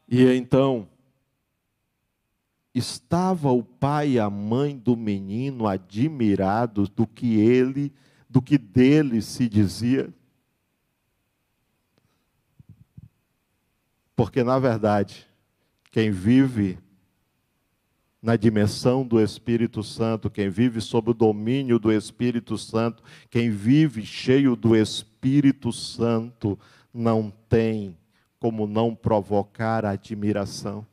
E 0.08 0.24
então, 0.36 0.88
estava 2.76 3.52
o 3.52 3.64
pai 3.64 4.12
e 4.12 4.20
a 4.20 4.30
mãe 4.30 4.78
do 4.78 4.96
menino 4.96 5.66
admirados 5.66 6.90
do 6.90 7.08
que 7.08 7.40
ele, 7.40 7.92
do 8.30 8.40
que 8.40 8.60
dele 8.60 9.20
se 9.24 9.50
dizia. 9.50 10.14
Porque, 14.16 14.44
na 14.44 14.60
verdade, 14.60 15.28
quem 15.90 16.12
vive 16.12 16.78
na 18.22 18.36
dimensão 18.36 19.06
do 19.06 19.22
Espírito 19.22 19.82
Santo, 19.82 20.30
quem 20.30 20.50
vive 20.50 20.82
sob 20.82 21.12
o 21.12 21.14
domínio 21.14 21.80
do 21.80 21.92
Espírito 21.92 22.58
Santo, 22.58 23.02
quem 23.30 23.50
vive 23.50 24.06
cheio 24.06 24.56
do 24.56 24.76
Espírito 24.76 25.72
Santo, 25.72 26.60
não 26.94 27.32
tem 27.48 27.98
como 28.40 28.68
não 28.68 28.94
provocar 28.94 29.86
admiração. 29.86 30.86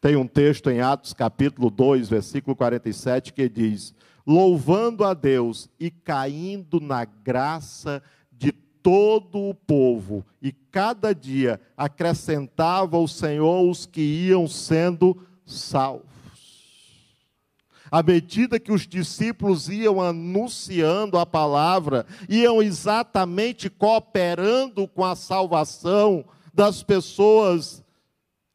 Tem 0.00 0.16
um 0.16 0.26
texto 0.26 0.70
em 0.70 0.80
Atos 0.80 1.12
capítulo 1.12 1.70
2, 1.70 2.08
versículo 2.08 2.54
47, 2.56 3.32
que 3.32 3.48
diz: 3.48 3.94
Louvando 4.26 5.04
a 5.04 5.14
Deus 5.14 5.68
e 5.78 5.90
caindo 5.90 6.80
na 6.80 7.04
graça 7.04 8.02
todo 8.84 9.48
o 9.48 9.54
povo, 9.54 10.22
e 10.42 10.52
cada 10.52 11.14
dia 11.14 11.58
acrescentava 11.74 12.98
o 12.98 13.08
Senhor 13.08 13.66
os 13.66 13.86
que 13.86 14.02
iam 14.02 14.46
sendo 14.46 15.16
salvos. 15.46 16.13
À 17.94 18.02
medida 18.02 18.58
que 18.58 18.72
os 18.72 18.88
discípulos 18.88 19.68
iam 19.68 20.02
anunciando 20.02 21.16
a 21.16 21.24
palavra, 21.24 22.04
iam 22.28 22.60
exatamente 22.60 23.70
cooperando 23.70 24.88
com 24.88 25.04
a 25.04 25.14
salvação 25.14 26.24
das 26.52 26.82
pessoas, 26.82 27.84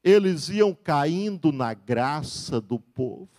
eles 0.03 0.49
iam 0.49 0.73
caindo 0.73 1.53
na 1.53 1.73
graça 1.73 2.59
do 2.59 2.77
povo 2.77 3.29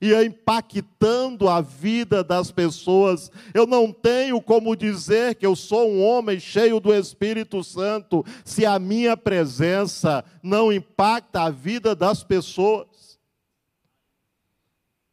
e 0.00 0.14
impactando 0.24 1.48
a 1.48 1.60
vida 1.60 2.24
das 2.24 2.50
pessoas. 2.50 3.30
Eu 3.52 3.66
não 3.66 3.92
tenho 3.92 4.40
como 4.40 4.74
dizer 4.74 5.34
que 5.34 5.44
eu 5.46 5.54
sou 5.54 5.90
um 5.90 6.02
homem 6.02 6.40
cheio 6.40 6.80
do 6.80 6.94
Espírito 6.94 7.62
Santo 7.62 8.24
se 8.44 8.64
a 8.64 8.78
minha 8.78 9.14
presença 9.16 10.24
não 10.42 10.72
impacta 10.72 11.42
a 11.42 11.50
vida 11.50 11.94
das 11.94 12.24
pessoas. 12.24 12.86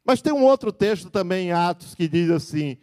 Mas 0.04 0.20
tem 0.20 0.32
um 0.32 0.44
outro 0.44 0.72
texto 0.72 1.10
também 1.10 1.48
em 1.48 1.52
Atos 1.52 1.94
que 1.94 2.08
diz 2.08 2.30
assim, 2.30 2.76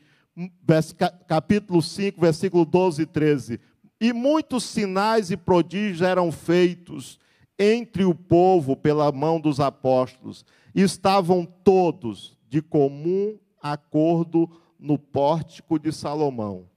capítulo 1.28 1.82
5, 1.82 2.20
versículo 2.20 2.66
12 2.66 3.02
e 3.02 3.06
13: 3.06 3.60
E 4.00 4.14
muitos 4.14 4.64
sinais 4.64 5.32
e 5.32 5.38
prodígios 5.38 6.02
eram 6.02 6.32
feitos 6.32 7.20
entre 7.58 8.06
o 8.06 8.16
povo 8.16 8.76
pela 8.76 9.12
mão 9.12 9.40
dos 9.40 9.60
apóstolos, 9.60 10.46
e 10.74 10.82
estavam 10.82 11.46
todos 11.46 12.38
de 12.48 12.62
comum 12.62 13.38
acordo 13.62 14.50
no 14.80 14.98
pórtico 14.98 15.78
de 15.78 15.92
Salomão. 15.92 16.70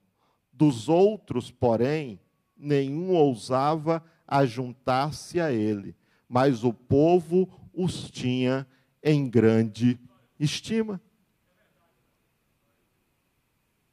Dos 0.51 0.89
outros, 0.89 1.49
porém, 1.49 2.19
nenhum 2.57 3.11
ousava 3.11 4.03
ajuntar-se 4.27 5.39
a 5.39 5.53
ele, 5.53 5.95
mas 6.27 6.65
o 6.65 6.73
povo 6.73 7.47
os 7.73 8.11
tinha 8.11 8.67
em 9.01 9.29
grande 9.29 9.97
estima. 10.43 11.01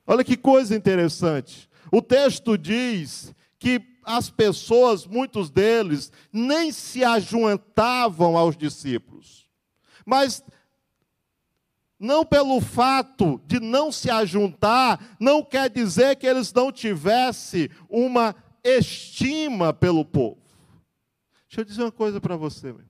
Olha 0.07 0.24
que 0.24 0.36
coisa 0.36 0.74
interessante. 0.74 1.68
O 1.92 2.03
texto 2.03 2.59
diz 2.59 3.34
que 3.59 3.80
as 4.03 4.28
pessoas, 4.30 5.07
muitos 5.07 5.51
deles, 5.51 6.11
nem 6.32 6.72
se 6.72 7.05
ajuntavam 7.05 8.36
aos 8.36 8.57
discípulos. 8.57 9.48
Mas 10.05 10.42
não 11.98 12.24
pelo 12.24 12.61
fato 12.61 13.40
de 13.46 13.61
não 13.61 13.92
se 13.92 14.11
ajuntar, 14.11 15.16
não 15.20 15.44
quer 15.44 15.68
dizer 15.68 16.16
que 16.16 16.26
eles 16.26 16.53
não 16.53 16.72
tivessem 16.72 17.68
uma 17.88 18.34
estima 18.64 19.72
pelo 19.72 20.05
povo. 20.05 20.40
Deixa 21.46 21.61
eu 21.61 21.64
dizer 21.64 21.82
uma 21.82 21.92
coisa 21.92 22.20
para 22.20 22.36
você, 22.36 22.72
meu. 22.72 22.88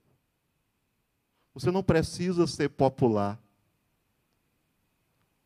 Você 1.53 1.71
não 1.71 1.83
precisa 1.83 2.47
ser 2.47 2.69
popular. 2.69 3.40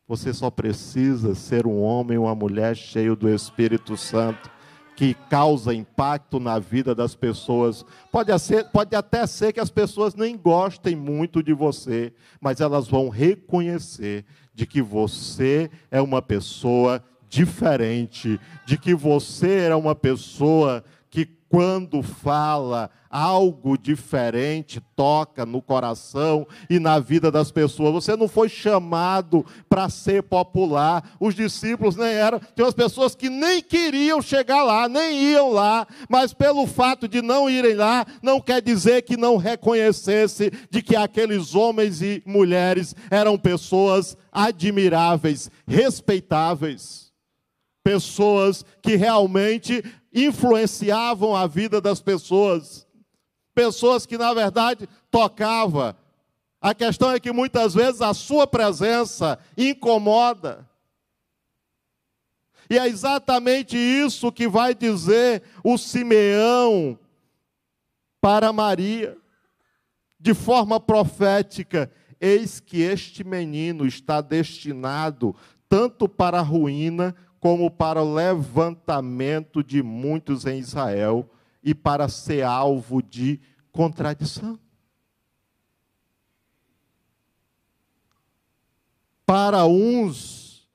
Você 0.08 0.32
só 0.34 0.52
precisa 0.52 1.34
ser 1.34 1.66
um 1.66 1.82
homem 1.82 2.18
ou 2.18 2.26
uma 2.26 2.36
mulher 2.36 2.76
cheio 2.76 3.16
do 3.16 3.28
Espírito 3.28 3.98
Santo, 3.98 4.52
que 4.96 5.16
causa 5.30 5.74
impacto 5.74 6.40
na 6.40 6.60
vida 6.60 6.94
das 6.94 7.16
pessoas. 7.16 7.84
Pode, 8.12 8.38
ser, 8.40 8.66
pode 8.66 8.96
até 8.96 9.26
ser 9.26 9.52
que 9.52 9.60
as 9.60 9.72
pessoas 9.72 10.14
nem 10.14 10.38
gostem 10.38 10.96
muito 10.96 11.42
de 11.42 11.54
você, 11.54 12.14
mas 12.40 12.62
elas 12.62 12.88
vão 12.88 13.10
reconhecer 13.10 14.26
de 14.54 14.68
que 14.68 14.82
você 14.82 15.72
é 15.90 16.00
uma 16.00 16.22
pessoa 16.22 17.04
diferente, 17.28 18.40
de 18.66 18.78
que 18.78 18.94
você 18.94 19.68
é 19.68 19.76
uma 19.76 19.96
pessoa 19.96 20.84
quando 21.50 22.02
fala, 22.02 22.90
algo 23.10 23.78
diferente 23.78 24.82
toca 24.96 25.46
no 25.46 25.62
coração 25.62 26.46
e 26.70 26.80
na 26.80 27.00
vida 27.00 27.32
das 27.32 27.52
pessoas. 27.52 27.94
Você 27.94 28.16
não 28.16 28.28
foi 28.28 28.50
chamado 28.50 29.46
para 29.70 29.88
ser 29.90 30.24
popular. 30.24 31.16
Os 31.20 31.36
discípulos 31.36 31.96
nem 31.96 32.10
eram. 32.10 32.40
Tem 32.40 32.66
umas 32.66 32.74
pessoas 32.74 33.16
que 33.16 33.30
nem 33.30 33.62
queriam 33.62 34.22
chegar 34.22 34.64
lá, 34.64 34.90
nem 34.90 35.32
iam 35.32 35.52
lá, 35.52 35.88
mas 36.10 36.34
pelo 36.34 36.68
fato 36.68 37.08
de 37.08 37.22
não 37.22 37.50
irem 37.50 37.76
lá, 37.76 38.06
não 38.22 38.42
quer 38.42 38.62
dizer 38.62 39.04
que 39.04 39.16
não 39.16 39.38
reconhecesse 39.38 40.52
de 40.70 40.82
que 40.82 40.96
aqueles 40.96 41.56
homens 41.56 42.02
e 42.02 42.22
mulheres 42.26 42.96
eram 43.10 43.38
pessoas 43.38 44.18
admiráveis, 44.32 45.50
respeitáveis. 45.66 47.06
Pessoas 47.84 48.66
que 48.82 48.96
realmente 48.96 49.84
influenciavam 50.16 51.36
a 51.36 51.46
vida 51.46 51.82
das 51.82 52.00
pessoas. 52.00 52.88
Pessoas 53.54 54.06
que, 54.06 54.18
na 54.18 54.34
verdade, 54.34 54.88
tocava. 55.12 55.98
A 56.62 56.74
questão 56.74 57.12
é 57.12 57.20
que 57.20 57.34
muitas 57.34 57.74
vezes 57.74 58.02
a 58.02 58.14
sua 58.14 58.48
presença 58.48 59.38
incomoda. 59.58 60.68
E 62.70 62.80
é 62.80 62.88
exatamente 62.88 63.78
isso 63.78 64.32
que 64.32 64.48
vai 64.48 64.74
dizer 64.74 65.44
o 65.64 65.78
Simeão 65.78 66.98
para 68.20 68.52
Maria, 68.52 69.16
de 70.20 70.34
forma 70.34 70.80
profética: 70.80 71.92
Eis 72.20 72.60
que 72.60 72.82
este 72.82 73.24
menino 73.24 73.86
está 73.86 74.20
destinado 74.22 75.36
tanto 75.70 76.08
para 76.08 76.40
a 76.40 76.44
ruína 76.44 77.16
como 77.46 77.70
para 77.70 78.02
o 78.02 78.12
levantamento 78.12 79.64
de 79.64 79.84
muitos 79.84 80.48
em 80.48 80.58
Israel 80.58 81.30
e 81.64 81.76
para 81.76 82.10
ser 82.10 82.42
alvo 82.42 83.04
de 83.04 83.40
contradição. 83.72 84.60
Para 89.28 89.68
uns, 89.68 90.68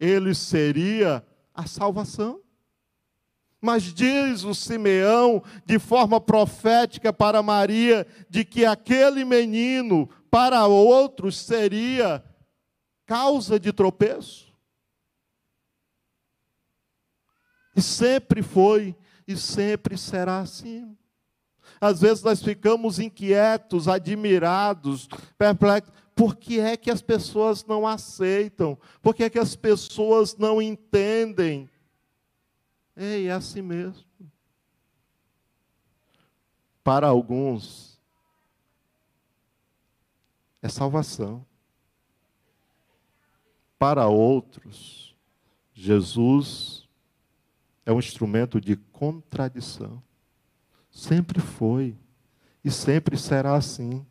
ele 0.00 0.34
seria 0.34 1.24
a 1.54 1.64
salvação. 1.64 2.40
Mas 3.60 3.84
diz 3.84 4.42
o 4.42 4.52
Simeão, 4.52 5.44
de 5.64 5.78
forma 5.78 6.20
profética 6.20 7.12
para 7.12 7.40
Maria, 7.40 8.04
de 8.28 8.44
que 8.44 8.64
aquele 8.64 9.24
menino, 9.24 10.08
para 10.28 10.66
outros, 10.66 11.36
seria 11.36 12.20
causa 13.06 13.60
de 13.60 13.72
tropeço. 13.72 14.45
E 17.76 17.82
sempre 17.82 18.42
foi 18.42 18.96
e 19.28 19.36
sempre 19.36 19.98
será 19.98 20.38
assim. 20.38 20.96
Às 21.78 22.00
vezes 22.00 22.22
nós 22.22 22.42
ficamos 22.42 22.98
inquietos, 22.98 23.86
admirados, 23.86 25.06
perplexos. 25.36 25.92
Por 26.14 26.34
que 26.34 26.58
é 26.58 26.74
que 26.74 26.90
as 26.90 27.02
pessoas 27.02 27.66
não 27.66 27.86
aceitam? 27.86 28.78
Por 29.02 29.14
que 29.14 29.24
é 29.24 29.28
que 29.28 29.38
as 29.38 29.54
pessoas 29.54 30.34
não 30.38 30.62
entendem? 30.62 31.68
Ei, 32.96 33.28
é 33.28 33.32
assim 33.32 33.60
mesmo. 33.60 34.06
Para 36.82 37.08
alguns, 37.08 38.00
é 40.62 40.68
salvação. 40.68 41.44
Para 43.78 44.06
outros, 44.06 45.14
Jesus 45.74 46.75
é 47.86 47.92
um 47.92 48.00
instrumento 48.00 48.60
de 48.60 48.74
contradição. 48.76 50.02
Sempre 50.90 51.40
foi 51.40 51.96
e 52.64 52.70
sempre 52.70 53.16
será 53.16 53.54
assim. 53.54 54.04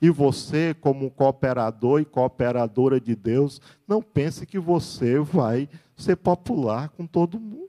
E 0.00 0.08
você, 0.08 0.74
como 0.80 1.10
cooperador 1.10 2.00
e 2.00 2.04
cooperadora 2.06 2.98
de 2.98 3.14
Deus, 3.14 3.60
não 3.86 4.00
pense 4.00 4.46
que 4.46 4.58
você 4.58 5.18
vai 5.18 5.68
ser 5.94 6.16
popular 6.16 6.88
com 6.88 7.06
todo 7.06 7.38
mundo. 7.38 7.67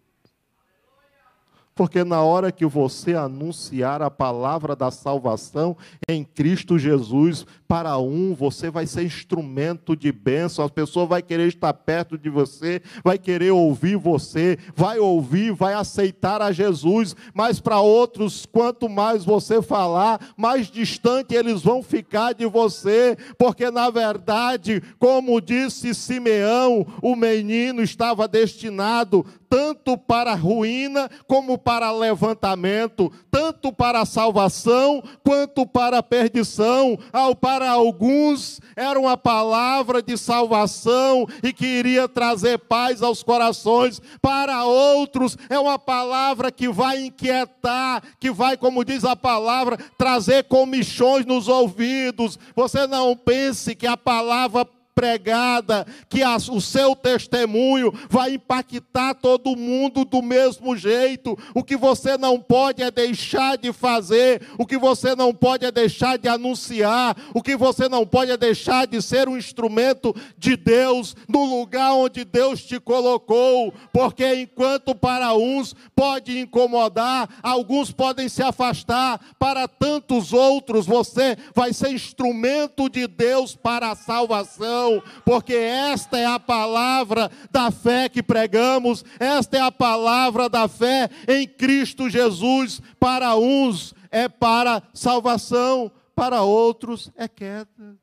Porque 1.80 2.04
na 2.04 2.22
hora 2.22 2.52
que 2.52 2.66
você 2.66 3.14
anunciar 3.14 4.02
a 4.02 4.12
palavra 4.12 4.76
da 4.76 4.92
salvação 4.92 5.78
em 6.10 6.26
Cristo 6.26 6.78
Jesus, 6.78 7.46
para 7.70 7.98
um 7.98 8.36
você 8.36 8.70
vai 8.70 8.86
ser 8.86 9.04
instrumento 9.04 9.96
de 9.96 10.12
bênção, 10.12 10.66
a 10.66 10.70
pessoa 10.70 11.06
vai 11.06 11.22
querer 11.22 11.48
estar 11.48 11.72
perto 11.72 12.18
de 12.18 12.30
você, 12.30 12.82
vai 13.02 13.18
querer 13.18 13.52
ouvir 13.52 13.96
você, 13.96 14.58
vai 14.76 15.00
ouvir, 15.00 15.54
vai 15.54 15.74
aceitar 15.74 16.42
a 16.42 16.52
Jesus, 16.52 17.16
mas 17.34 17.62
para 17.62 17.80
outros, 17.80 18.46
quanto 18.46 18.90
mais 18.90 19.24
você 19.24 19.62
falar, 19.62 20.20
mais 20.36 20.68
distante 20.68 21.34
eles 21.34 21.62
vão 21.62 21.82
ficar 21.82 22.34
de 22.34 22.46
você, 22.46 23.16
porque 23.38 23.72
na 23.72 23.90
verdade, 23.90 24.84
como 25.00 25.40
disse 25.40 25.96
Simeão, 25.96 26.86
o 27.02 27.16
menino 27.16 27.82
estava 27.82 28.28
destinado 28.28 29.26
tanto 29.50 29.98
para 29.98 30.36
ruína 30.36 31.10
como 31.28 31.58
para 31.58 31.92
levantamento, 31.92 33.12
tanto 33.32 33.74
para 33.74 34.06
salvação 34.06 35.04
quanto 35.24 35.66
para 35.66 36.04
perdição. 36.04 36.98
Ao 37.12 37.36
para 37.36 37.70
alguns 37.72 38.62
era 38.76 39.00
uma 39.00 39.18
palavra 39.18 40.02
de 40.02 40.18
salvação 40.18 41.26
e 41.42 41.52
que 41.52 41.66
iria 41.66 42.08
trazer 42.08 42.60
paz 42.60 43.02
aos 43.02 43.24
corações, 43.24 44.02
para 44.22 44.64
outros 44.66 45.38
é 45.50 45.58
uma 45.58 45.80
palavra 45.80 46.52
que 46.52 46.70
vai 46.70 47.06
inquietar, 47.06 48.04
que 48.20 48.32
vai, 48.32 48.56
como 48.56 48.86
diz 48.86 49.04
a 49.04 49.16
palavra, 49.16 49.78
trazer 49.98 50.44
comichões 50.44 51.26
nos 51.26 51.48
ouvidos. 51.48 52.38
Você 52.56 52.86
não 52.86 53.16
pense 53.16 53.76
que 53.76 53.88
a 53.88 53.98
palavra 53.98 54.68
pregada, 55.00 55.88
que 56.10 56.20
o 56.52 56.60
seu 56.60 56.94
testemunho 56.94 57.94
vai 58.10 58.34
impactar 58.34 59.14
todo 59.14 59.56
mundo 59.56 60.04
do 60.04 60.22
mesmo 60.22 60.76
jeito. 60.76 61.40
O 61.56 61.64
que 61.64 61.78
você 61.78 62.18
não 62.18 62.38
pode 62.38 62.84
é 62.84 62.92
deixar 62.92 63.58
de 63.58 63.72
fazer, 63.72 64.42
o 64.58 64.66
que 64.66 64.78
você 64.78 65.16
não 65.16 65.34
pode 65.34 65.66
é 65.66 65.72
deixar 65.72 66.18
de 66.18 66.28
anunciar, 66.28 67.16
o 67.34 67.42
que 67.42 67.56
você 67.56 67.88
não 67.88 68.06
pode 68.06 68.32
é 68.32 68.36
deixar 68.36 68.86
de 68.88 69.02
ser 69.02 69.30
um 69.30 69.38
instrumento 69.38 70.14
de 70.38 70.58
Deus 70.58 71.16
no 71.30 71.46
lugar 71.46 71.94
onde 71.94 72.26
Deus 72.26 72.62
te 72.62 72.78
colocou, 72.78 73.74
porque 73.94 74.36
enquanto 74.36 74.94
para 74.94 75.34
uns 75.34 75.74
pode 75.96 76.38
incomodar, 76.38 77.30
alguns 77.42 77.90
podem 77.90 78.28
se 78.28 78.44
afastar, 78.44 79.22
para 79.40 79.66
tantos 79.66 80.34
outros 80.34 80.86
você 80.86 81.38
vai 81.56 81.72
ser 81.72 81.92
instrumento 81.92 82.90
de 82.90 83.08
Deus 83.08 83.56
para 83.56 83.92
a 83.92 83.96
salvação, 83.96 84.89
porque 85.24 85.54
esta 85.54 86.18
é 86.18 86.26
a 86.26 86.40
palavra 86.40 87.30
da 87.52 87.72
fé 87.72 88.10
que 88.10 88.24
pregamos, 88.24 89.06
esta 89.20 89.58
é 89.58 89.62
a 89.62 89.72
palavra 89.72 90.50
da 90.50 90.68
fé 90.68 91.10
em 91.28 91.48
Cristo 91.48 92.10
Jesus. 92.10 92.82
Para 93.00 93.36
uns 93.36 93.94
é 94.12 94.28
para 94.28 94.84
salvação, 94.94 95.92
para 96.16 96.42
outros 96.42 97.12
é 97.16 97.28
queda. 97.28 97.98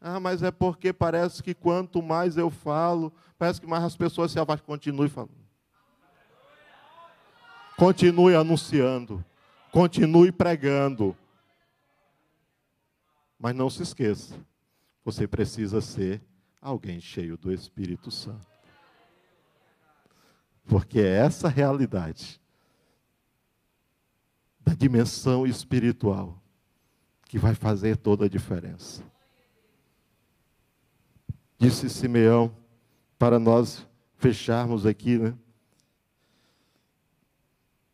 Ah, 0.00 0.18
mas 0.18 0.42
é 0.42 0.50
porque 0.50 0.92
parece 0.92 1.40
que 1.42 1.54
quanto 1.54 2.02
mais 2.02 2.36
eu 2.36 2.50
falo, 2.50 3.12
parece 3.38 3.60
que 3.60 3.66
mais 3.68 3.84
as 3.84 3.96
pessoas 3.96 4.32
se 4.32 4.38
afastam. 4.38 4.66
Continue 4.66 5.08
falando. 5.08 5.30
Continue 7.76 8.34
anunciando. 8.34 9.24
Continue 9.70 10.32
pregando. 10.32 11.16
Mas 13.42 13.56
não 13.56 13.68
se 13.68 13.82
esqueça, 13.82 14.38
você 15.04 15.26
precisa 15.26 15.80
ser 15.80 16.22
alguém 16.60 17.00
cheio 17.00 17.36
do 17.36 17.52
Espírito 17.52 18.08
Santo. 18.08 18.46
Porque 20.64 21.00
é 21.00 21.16
essa 21.16 21.48
realidade 21.48 22.40
da 24.60 24.74
dimensão 24.74 25.44
espiritual 25.44 26.40
que 27.24 27.36
vai 27.36 27.52
fazer 27.52 27.96
toda 27.96 28.26
a 28.26 28.28
diferença. 28.28 29.02
Disse 31.58 31.90
Simeão, 31.90 32.56
para 33.18 33.40
nós 33.40 33.84
fecharmos 34.18 34.86
aqui, 34.86 35.18
né? 35.18 35.36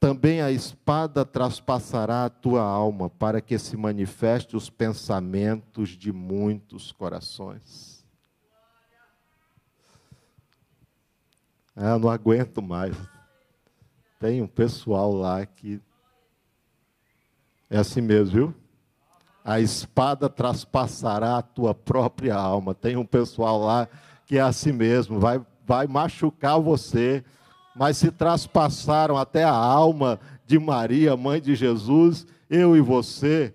Também 0.00 0.40
a 0.40 0.50
espada 0.50 1.24
traspassará 1.24 2.24
a 2.24 2.30
tua 2.30 2.62
alma, 2.62 3.10
para 3.10 3.40
que 3.40 3.58
se 3.58 3.76
manifeste 3.76 4.56
os 4.56 4.70
pensamentos 4.70 5.90
de 5.90 6.12
muitos 6.12 6.92
corações. 6.92 8.06
Ah, 11.74 11.98
não 11.98 12.08
aguento 12.08 12.62
mais. 12.62 12.96
Tem 14.20 14.42
um 14.42 14.46
pessoal 14.46 15.12
lá 15.12 15.44
que 15.46 15.80
é 17.70 17.78
assim 17.78 18.00
mesmo, 18.00 18.34
viu? 18.34 18.54
A 19.44 19.60
espada 19.60 20.28
traspassará 20.28 21.38
a 21.38 21.42
tua 21.42 21.74
própria 21.74 22.34
alma. 22.34 22.74
Tem 22.74 22.96
um 22.96 23.06
pessoal 23.06 23.60
lá 23.60 23.88
que 24.26 24.38
é 24.38 24.40
assim 24.40 24.72
mesmo, 24.72 25.18
vai, 25.18 25.40
vai 25.66 25.86
machucar 25.86 26.60
você, 26.60 27.24
mas 27.78 27.96
se 27.96 28.10
traspassaram 28.10 29.16
até 29.16 29.44
a 29.44 29.52
alma 29.52 30.18
de 30.44 30.58
Maria, 30.58 31.16
mãe 31.16 31.40
de 31.40 31.54
Jesus, 31.54 32.26
eu 32.50 32.76
e 32.76 32.80
você 32.80 33.54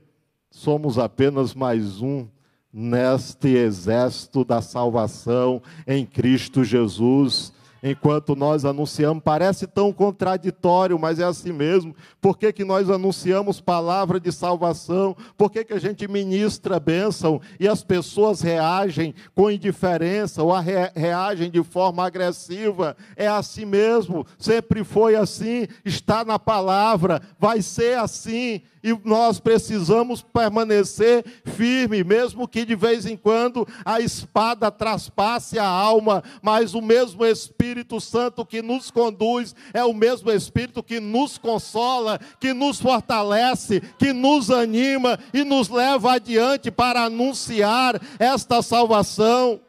somos 0.50 0.98
apenas 0.98 1.54
mais 1.54 2.00
um 2.00 2.26
neste 2.72 3.50
exército 3.50 4.46
da 4.46 4.62
salvação 4.62 5.62
em 5.86 6.06
Cristo 6.06 6.64
Jesus 6.64 7.52
enquanto 7.84 8.36
nós 8.36 8.64
anunciamos. 8.64 9.22
Parece 9.22 9.68
tão 9.68 9.92
contraditório, 9.92 10.98
mas 10.98 11.20
é 11.20 11.26
assim 11.26 11.52
mesmo. 11.52 11.94
Por 12.22 12.38
que, 12.38 12.54
que 12.54 12.64
nós 12.64 12.90
anunciamos 12.90 13.60
palavra 13.60 14.20
de 14.20 14.32
salvação? 14.32 15.16
Por 15.38 15.52
que, 15.52 15.66
que 15.66 15.74
a 15.74 15.80
gente 15.80 16.08
ministra 16.08 16.80
bênção 16.80 17.42
e 17.60 17.68
as 17.68 17.84
pessoas 17.84 18.40
reagem 18.40 19.14
com 19.36 19.52
indiferença 19.52 20.42
ou 20.42 20.58
re 20.58 20.74
reagem 20.96 21.52
de 21.52 21.62
forma 21.62 22.06
agressiva? 22.06 22.96
É 23.18 23.28
assim 23.28 23.66
mesmo, 23.66 24.26
sempre 24.38 24.84
foi 24.84 25.16
assim, 25.16 25.68
está 25.84 26.24
na 26.24 26.40
palavra, 26.40 27.22
vai 27.38 27.62
ser 27.62 27.98
assim 27.98 28.62
e 28.84 28.94
nós 29.06 29.40
precisamos 29.40 30.22
permanecer 30.22 31.24
firme, 31.46 32.04
mesmo 32.04 32.46
que 32.46 32.66
de 32.66 32.76
vez 32.76 33.06
em 33.06 33.16
quando 33.16 33.66
a 33.86 34.02
espada 34.02 34.70
traspasse 34.70 35.58
a 35.58 35.66
alma, 35.66 36.22
mas 36.42 36.74
o 36.74 36.82
mesmo 36.82 37.26
Espírito 37.26 38.02
Santo 38.02 38.46
que 38.46 38.62
nos 38.62 38.92
conduz 38.92 39.56
é 39.74 39.84
o 39.86 39.94
mesmo 39.94 40.30
Espírito 40.30 40.84
que 40.84 41.00
nos 41.00 41.38
consola, 41.38 42.20
que 42.42 42.54
nos 42.54 42.82
fortalece, 42.82 43.80
que 43.98 44.12
nos 44.12 44.52
anima 44.52 45.18
e 45.34 45.46
nos 45.46 45.70
leva 45.70 46.16
adiante 46.16 46.70
para 46.70 47.06
anunciar 47.06 48.02
esta 48.20 48.62
salvação. 48.62 49.62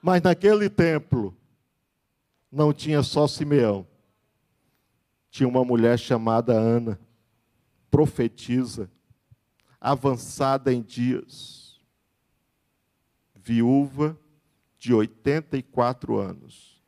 Mas 0.00 0.22
naquele 0.22 0.68
templo 0.70 1.36
não 2.52 2.72
tinha 2.72 3.02
só 3.02 3.26
Simeão 3.26 3.84
tinha 5.34 5.48
uma 5.48 5.64
mulher 5.64 5.98
chamada 5.98 6.52
Ana, 6.52 6.96
profetisa, 7.90 8.88
avançada 9.80 10.72
em 10.72 10.80
dias, 10.80 11.80
viúva 13.34 14.16
de 14.78 14.94
84 14.94 16.18
anos, 16.18 16.80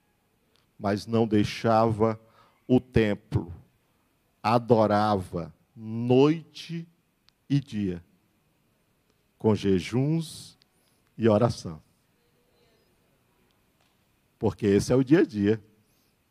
mas 0.79 1.09
não 1.09 1.27
deixava 1.27 2.21
o 2.69 2.79
templo, 2.79 3.53
adorava 4.41 5.53
noite 5.75 6.87
e 7.51 7.59
dia, 7.59 8.01
com 9.37 9.57
jejuns 9.57 10.57
e 11.19 11.29
oração. 11.29 11.83
Porque 14.39 14.69
esse 14.69 14.93
é 14.93 14.95
o 14.95 15.03
dia 15.03 15.23
a 15.23 15.27
dia 15.27 15.61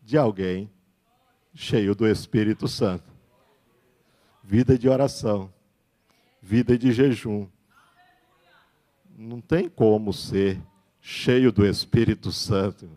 de 0.02 0.18
alguém 0.18 0.72
cheio 1.56 1.96
do 1.96 2.06
Espírito 2.06 2.68
Santo. 2.68 3.12
Vida 4.44 4.78
de 4.78 4.88
oração, 4.88 5.52
vida 6.42 6.78
de 6.78 6.92
jejum. 6.92 7.48
Não 9.18 9.42
tem 9.42 9.68
como 9.68 10.14
ser 10.14 10.62
cheio 11.02 11.52
do 11.52 11.66
Espírito 11.66 12.32
Santo 12.32 12.90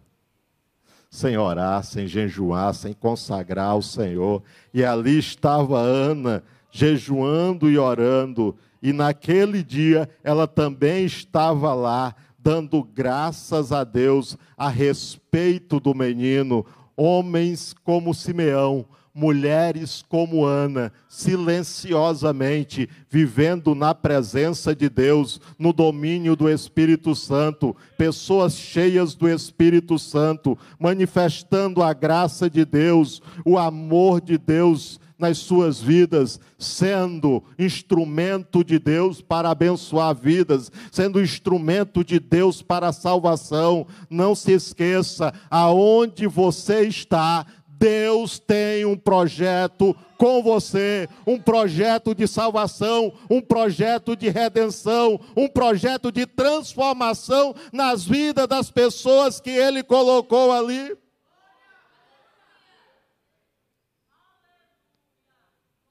sem 1.10 1.38
orar, 1.38 1.82
sem 1.84 2.06
jejuar, 2.06 2.74
sem 2.74 2.92
consagrar 2.92 3.70
ao 3.70 3.82
Senhor. 3.82 4.42
E 4.74 4.84
ali 4.84 5.18
estava 5.18 5.78
Ana, 5.78 6.42
jejuando 6.70 7.70
e 7.70 7.78
orando, 7.78 8.56
e 8.82 8.92
naquele 8.92 9.62
dia 9.62 10.08
ela 10.22 10.46
também 10.46 11.04
estava 11.04 11.72
lá, 11.72 12.14
dando 12.38 12.82
graças 12.82 13.72
a 13.72 13.84
Deus 13.84 14.36
a 14.56 14.68
respeito 14.68 15.80
do 15.80 15.94
menino, 15.94 16.64
homens 16.98 17.72
como 17.84 18.12
Simeão, 18.12 18.84
mulheres 19.14 20.04
como 20.08 20.44
Ana, 20.44 20.92
silenciosamente 21.08 22.88
vivendo 23.08 23.74
na 23.74 23.94
presença 23.94 24.74
de 24.74 24.88
Deus, 24.88 25.40
no 25.56 25.72
domínio 25.72 26.34
do 26.34 26.48
Espírito 26.48 27.14
Santo, 27.14 27.74
pessoas 27.96 28.54
cheias 28.56 29.14
do 29.14 29.28
Espírito 29.28 29.96
Santo, 29.98 30.58
manifestando 30.78 31.82
a 31.82 31.92
graça 31.92 32.50
de 32.50 32.64
Deus, 32.64 33.22
o 33.44 33.56
amor 33.56 34.20
de 34.20 34.36
Deus 34.36 35.00
nas 35.18 35.38
suas 35.38 35.80
vidas, 35.80 36.38
sendo 36.56 37.42
instrumento 37.58 38.62
de 38.62 38.78
Deus 38.78 39.20
para 39.20 39.50
abençoar 39.50 40.14
vidas, 40.14 40.70
sendo 40.92 41.20
instrumento 41.20 42.04
de 42.04 42.20
Deus 42.20 42.62
para 42.62 42.88
a 42.88 42.92
salvação. 42.92 43.86
Não 44.08 44.34
se 44.34 44.52
esqueça, 44.52 45.34
aonde 45.50 46.26
você 46.26 46.82
está, 46.86 47.44
Deus 47.78 48.38
tem 48.38 48.84
um 48.84 48.96
projeto 48.96 49.94
com 50.16 50.42
você, 50.42 51.08
um 51.24 51.38
projeto 51.38 52.12
de 52.12 52.26
salvação, 52.26 53.12
um 53.30 53.40
projeto 53.40 54.16
de 54.16 54.28
redenção, 54.28 55.20
um 55.36 55.48
projeto 55.48 56.10
de 56.10 56.26
transformação 56.26 57.54
nas 57.72 58.04
vidas 58.04 58.48
das 58.48 58.68
pessoas 58.70 59.40
que 59.40 59.50
Ele 59.50 59.84
colocou 59.84 60.50
ali. 60.50 60.96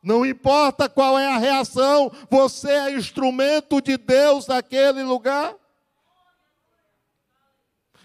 Não 0.08 0.26
importa 0.26 0.88
qual 0.88 1.20
é 1.20 1.28
a 1.28 1.38
reação, 1.38 2.10
você 2.30 2.70
é 2.70 2.95
instrumento 2.95 3.82
de 3.82 3.97
Deus 3.97 4.47
naquele 4.47 5.03
lugar. 5.03 5.53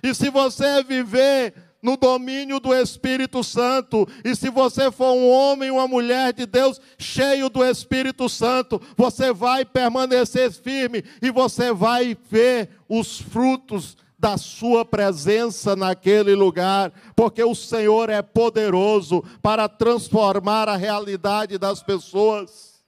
E 0.02 0.12
se 0.12 0.28
você 0.28 0.82
viver 0.82 1.54
no 1.80 1.96
domínio 1.96 2.58
do 2.58 2.74
Espírito 2.74 3.44
Santo. 3.44 4.08
E 4.24 4.36
se 4.36 4.50
você 4.50 4.90
for 4.90 5.12
um 5.12 5.28
homem, 5.28 5.70
uma 5.70 5.88
mulher 5.88 6.32
de 6.32 6.46
Deus 6.46 6.80
cheio 6.96 7.48
do 7.48 7.64
Espírito 7.64 8.28
Santo, 8.28 8.80
você 8.96 9.32
vai 9.32 9.64
permanecer 9.64 10.52
firme 10.52 11.04
e 11.20 11.30
você 11.30 11.72
vai 11.72 12.16
ver 12.30 12.70
os 12.88 13.20
frutos 13.20 13.96
da 14.22 14.38
sua 14.38 14.84
presença 14.84 15.74
naquele 15.74 16.36
lugar, 16.36 16.92
porque 17.16 17.42
o 17.42 17.56
Senhor 17.56 18.08
é 18.08 18.22
poderoso 18.22 19.20
para 19.42 19.68
transformar 19.68 20.68
a 20.68 20.76
realidade 20.76 21.58
das 21.58 21.82
pessoas. 21.82 22.80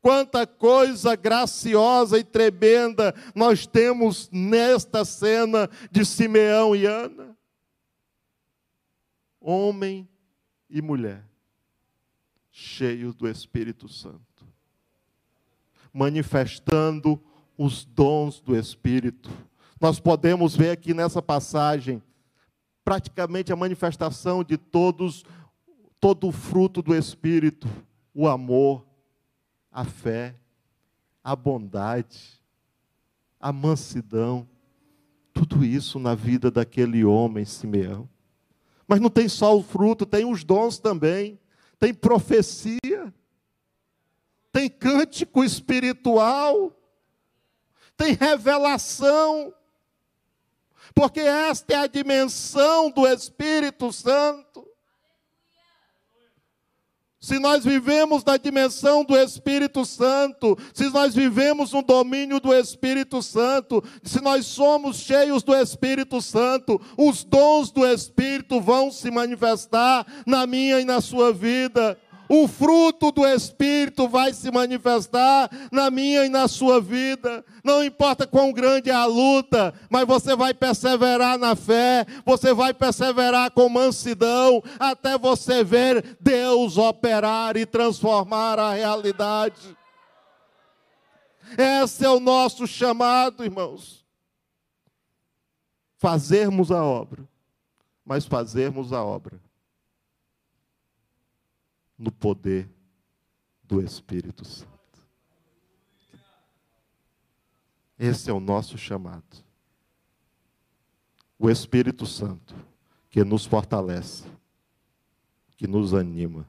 Quanta 0.00 0.46
coisa 0.46 1.14
graciosa 1.14 2.18
e 2.18 2.24
tremenda 2.24 3.14
nós 3.34 3.66
temos 3.66 4.30
nesta 4.32 5.04
cena 5.04 5.68
de 5.90 6.06
Simeão 6.06 6.74
e 6.74 6.86
Ana. 6.86 7.36
Homem 9.38 10.08
e 10.70 10.80
mulher, 10.80 11.22
cheios 12.50 13.14
do 13.14 13.28
Espírito 13.28 13.90
Santo, 13.90 14.46
manifestando 15.92 17.22
os 17.56 17.84
dons 17.84 18.40
do 18.40 18.56
Espírito. 18.56 19.30
Nós 19.80 20.00
podemos 20.00 20.56
ver 20.56 20.70
aqui 20.70 20.94
nessa 20.94 21.20
passagem 21.20 22.02
praticamente 22.84 23.52
a 23.52 23.56
manifestação 23.56 24.44
de 24.44 24.56
todos 24.56 25.24
todo 26.04 26.28
o 26.28 26.32
fruto 26.32 26.82
do 26.82 26.94
Espírito, 26.94 27.66
o 28.14 28.28
amor, 28.28 28.84
a 29.72 29.86
fé, 29.86 30.34
a 31.22 31.34
bondade, 31.34 32.38
a 33.40 33.50
mansidão, 33.50 34.46
tudo 35.32 35.64
isso 35.64 35.98
na 35.98 36.14
vida 36.14 36.50
daquele 36.50 37.06
homem, 37.06 37.46
Simeão. 37.46 38.06
Mas 38.86 39.00
não 39.00 39.08
tem 39.08 39.30
só 39.30 39.56
o 39.56 39.62
fruto, 39.62 40.04
tem 40.04 40.26
os 40.26 40.44
dons 40.44 40.78
também, 40.78 41.38
tem 41.78 41.94
profecia, 41.94 43.12
tem 44.52 44.68
cântico 44.68 45.42
espiritual, 45.42 46.70
tem 47.96 48.14
revelação, 48.14 49.52
porque 50.94 51.20
esta 51.20 51.74
é 51.74 51.76
a 51.76 51.86
dimensão 51.86 52.90
do 52.90 53.06
Espírito 53.06 53.92
Santo. 53.92 54.64
Se 57.24 57.38
nós 57.38 57.64
vivemos 57.64 58.22
na 58.22 58.36
dimensão 58.36 59.02
do 59.02 59.16
Espírito 59.16 59.86
Santo, 59.86 60.58
se 60.74 60.90
nós 60.90 61.14
vivemos 61.14 61.72
no 61.72 61.80
domínio 61.80 62.38
do 62.38 62.52
Espírito 62.52 63.22
Santo, 63.22 63.82
se 64.02 64.20
nós 64.20 64.44
somos 64.44 64.98
cheios 64.98 65.42
do 65.42 65.54
Espírito 65.54 66.20
Santo, 66.20 66.78
os 66.98 67.24
dons 67.24 67.70
do 67.70 67.86
Espírito 67.86 68.60
vão 68.60 68.92
se 68.92 69.10
manifestar 69.10 70.06
na 70.26 70.46
minha 70.46 70.78
e 70.80 70.84
na 70.84 71.00
sua 71.00 71.32
vida 71.32 71.98
o 72.28 72.48
fruto 72.48 73.12
do 73.12 73.26
Espírito 73.26 74.08
vai 74.08 74.32
se 74.32 74.50
manifestar 74.50 75.50
na 75.70 75.90
minha 75.90 76.24
e 76.24 76.28
na 76.28 76.48
sua 76.48 76.80
vida. 76.80 77.44
Não 77.62 77.84
importa 77.84 78.26
quão 78.26 78.52
grande 78.52 78.90
é 78.90 78.94
a 78.94 79.04
luta, 79.04 79.74
mas 79.90 80.06
você 80.06 80.34
vai 80.34 80.54
perseverar 80.54 81.38
na 81.38 81.54
fé, 81.54 82.06
você 82.24 82.54
vai 82.54 82.72
perseverar 82.72 83.50
com 83.50 83.68
mansidão, 83.68 84.62
até 84.78 85.18
você 85.18 85.62
ver 85.62 86.16
Deus 86.20 86.78
operar 86.78 87.56
e 87.56 87.66
transformar 87.66 88.58
a 88.58 88.74
realidade. 88.74 89.76
Esse 91.58 92.04
é 92.04 92.10
o 92.10 92.20
nosso 92.20 92.66
chamado, 92.66 93.44
irmãos. 93.44 94.04
Fazermos 95.98 96.70
a 96.70 96.82
obra, 96.82 97.26
mas 98.04 98.26
fazermos 98.26 98.92
a 98.92 99.02
obra 99.02 99.43
no 101.98 102.10
poder 102.10 102.68
do 103.62 103.80
Espírito 103.80 104.44
Santo. 104.44 104.74
Esse 107.98 108.30
é 108.30 108.32
o 108.32 108.40
nosso 108.40 108.76
chamado. 108.76 109.44
O 111.38 111.48
Espírito 111.48 112.06
Santo, 112.06 112.54
que 113.08 113.22
nos 113.24 113.44
fortalece, 113.44 114.24
que 115.56 115.66
nos 115.66 115.94
anima, 115.94 116.48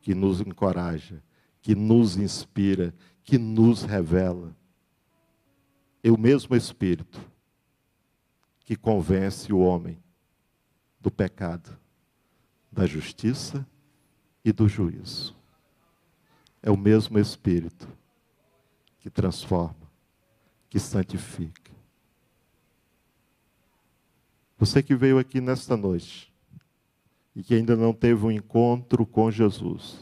que 0.00 0.14
nos 0.14 0.40
encoraja, 0.40 1.22
que 1.62 1.74
nos 1.74 2.16
inspira, 2.16 2.94
que 3.22 3.38
nos 3.38 3.82
revela. 3.82 4.54
É 6.02 6.10
o 6.10 6.18
mesmo 6.18 6.54
Espírito 6.54 7.20
que 8.60 8.76
convence 8.76 9.52
o 9.52 9.58
homem 9.58 10.02
do 11.00 11.10
pecado, 11.10 11.78
da 12.72 12.86
justiça 12.86 13.66
e 14.44 14.52
do 14.52 14.68
juízo. 14.68 15.34
É 16.62 16.70
o 16.70 16.76
mesmo 16.76 17.18
Espírito 17.18 17.88
que 19.00 19.08
transforma, 19.08 19.90
que 20.68 20.78
santifica. 20.78 21.72
Você 24.58 24.82
que 24.82 24.94
veio 24.94 25.18
aqui 25.18 25.40
nesta 25.40 25.76
noite 25.76 26.32
e 27.34 27.42
que 27.42 27.54
ainda 27.54 27.76
não 27.76 27.92
teve 27.92 28.24
um 28.24 28.30
encontro 28.30 29.04
com 29.04 29.30
Jesus, 29.30 29.98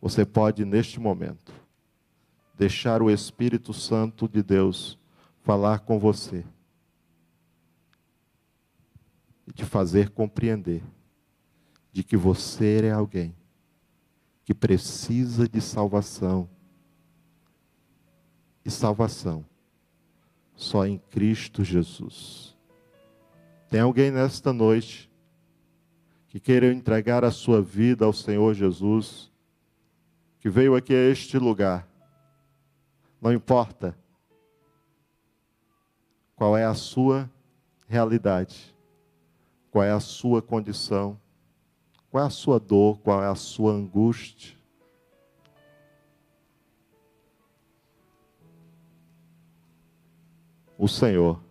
você 0.00 0.24
pode, 0.24 0.64
neste 0.64 0.98
momento, 0.98 1.52
deixar 2.56 3.02
o 3.02 3.10
Espírito 3.10 3.72
Santo 3.72 4.28
de 4.28 4.42
Deus 4.42 4.98
falar 5.42 5.80
com 5.80 5.98
você 5.98 6.44
e 9.46 9.52
te 9.52 9.64
fazer 9.64 10.10
compreender 10.10 10.82
de 11.98 12.04
que 12.04 12.16
você 12.16 12.82
é 12.84 12.92
alguém 12.92 13.34
que 14.44 14.54
precisa 14.54 15.48
de 15.48 15.60
salvação. 15.60 16.48
E 18.64 18.70
salvação 18.70 19.44
só 20.54 20.86
em 20.86 20.96
Cristo 20.96 21.64
Jesus. 21.64 22.56
Tem 23.68 23.80
alguém 23.80 24.12
nesta 24.12 24.52
noite 24.52 25.10
que 26.28 26.38
queira 26.38 26.72
entregar 26.72 27.24
a 27.24 27.32
sua 27.32 27.60
vida 27.60 28.04
ao 28.04 28.12
Senhor 28.12 28.54
Jesus, 28.54 29.32
que 30.38 30.48
veio 30.48 30.76
aqui 30.76 30.94
a 30.94 31.10
este 31.10 31.36
lugar, 31.36 31.88
não 33.20 33.32
importa 33.32 33.98
qual 36.36 36.56
é 36.56 36.64
a 36.64 36.74
sua 36.74 37.28
realidade, 37.88 38.72
qual 39.68 39.82
é 39.82 39.90
a 39.90 39.98
sua 39.98 40.40
condição, 40.40 41.20
qual 42.10 42.24
é 42.24 42.26
a 42.26 42.30
sua 42.30 42.58
dor? 42.58 42.98
Qual 43.00 43.22
é 43.22 43.26
a 43.26 43.34
sua 43.34 43.72
angústia? 43.72 44.56
O 50.76 50.86
Senhor 50.86 51.42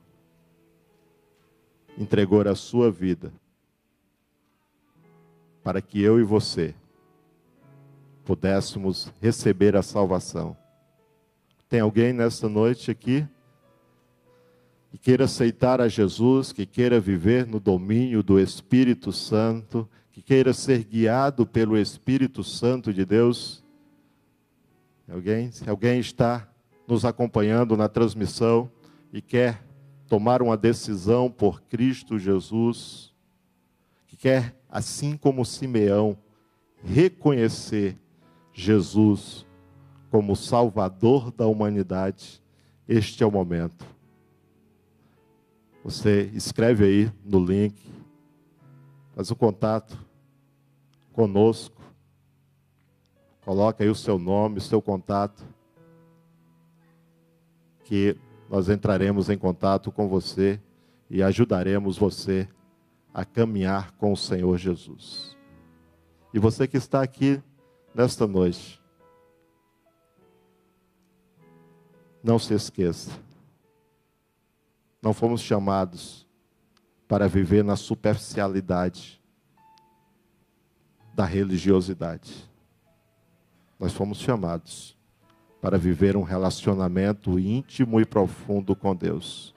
entregou 1.97 2.41
a 2.41 2.55
sua 2.55 2.89
vida 2.89 3.33
para 5.63 5.81
que 5.81 6.01
eu 6.01 6.19
e 6.19 6.23
você 6.23 6.73
pudéssemos 8.23 9.11
receber 9.21 9.75
a 9.75 9.81
salvação. 9.81 10.55
Tem 11.67 11.81
alguém 11.81 12.13
nesta 12.13 12.47
noite 12.47 12.89
aqui 12.89 13.27
que 14.89 14.97
queira 14.97 15.25
aceitar 15.25 15.81
a 15.81 15.89
Jesus, 15.89 16.53
que 16.53 16.65
queira 16.65 16.99
viver 16.99 17.45
no 17.45 17.59
domínio 17.59 18.23
do 18.23 18.39
Espírito 18.39 19.11
Santo, 19.11 19.89
que 20.18 20.24
queira 20.24 20.51
ser 20.51 20.84
guiado 20.84 21.45
pelo 21.45 21.78
Espírito 21.78 22.43
Santo 22.43 22.91
de 22.91 23.05
Deus? 23.05 23.63
Alguém? 25.07 25.51
Se 25.51 25.70
alguém 25.70 25.99
está 25.99 26.49
nos 26.88 27.05
acompanhando 27.05 27.78
na 27.78 27.88
transmissão 27.88 28.68
e 29.13 29.22
quer 29.22 29.63
tomar 30.07 30.41
uma 30.41 30.57
decisão 30.57 31.30
por 31.30 31.61
Cristo 31.61 32.18
Jesus, 32.18 33.13
que 34.07 34.18
quer, 34.18 34.59
assim 34.68 35.15
como 35.15 35.45
Simeão, 35.45 36.18
reconhecer 36.84 37.95
Jesus 38.51 39.45
como 40.09 40.36
Salvador 40.36 41.30
da 41.30 41.45
humanidade, 41.45 42.41
este 42.88 43.22
é 43.22 43.28
o 43.28 43.32
momento. 43.32 43.86
Você 45.84 46.32
escreve 46.34 46.86
aí 46.86 47.11
no 47.24 47.38
link, 47.45 47.76
faz 49.13 49.30
o 49.30 49.36
contato, 49.36 50.06
conosco. 51.18 51.82
Coloque 53.43 53.82
aí 53.82 53.89
o 53.89 53.95
seu 53.95 54.20
nome, 54.20 54.59
o 54.59 54.61
seu 54.61 54.80
contato, 54.80 55.43
que 57.84 58.15
nós 58.47 58.70
entraremos 58.70 59.28
em 59.28 59.36
contato 59.36 59.91
com 59.91 60.07
você 60.07 60.61
e 61.09 61.24
ajudaremos 61.24 61.97
você 61.97 62.47
a 63.11 63.26
caminhar 63.26 63.93
com 63.93 64.13
o 64.13 64.15
Senhor 64.15 64.59
Jesus. 64.59 65.36
E 66.32 66.38
você 66.38 66.68
que 66.68 66.78
está 66.78 67.01
aqui 67.01 67.41
nesta 67.95 68.28
noite, 68.28 68.80
não 72.24 72.38
se 72.38 72.53
esqueça, 72.53 73.09
não 75.01 75.15
fomos 75.15 75.41
chamados 75.41 76.28
para 77.07 77.28
viver 77.28 77.63
na 77.63 77.76
superficialidade 77.76 79.16
da 81.18 81.26
religiosidade. 81.26 82.32
Nós 83.80 83.91
fomos 83.91 84.20
chamados 84.20 84.95
para 85.59 85.76
viver 85.76 86.15
um 86.15 86.22
relacionamento 86.22 87.39
íntimo 87.39 87.99
e 87.99 88.05
profundo 88.05 88.76
com 88.76 88.95
Deus. 88.95 89.51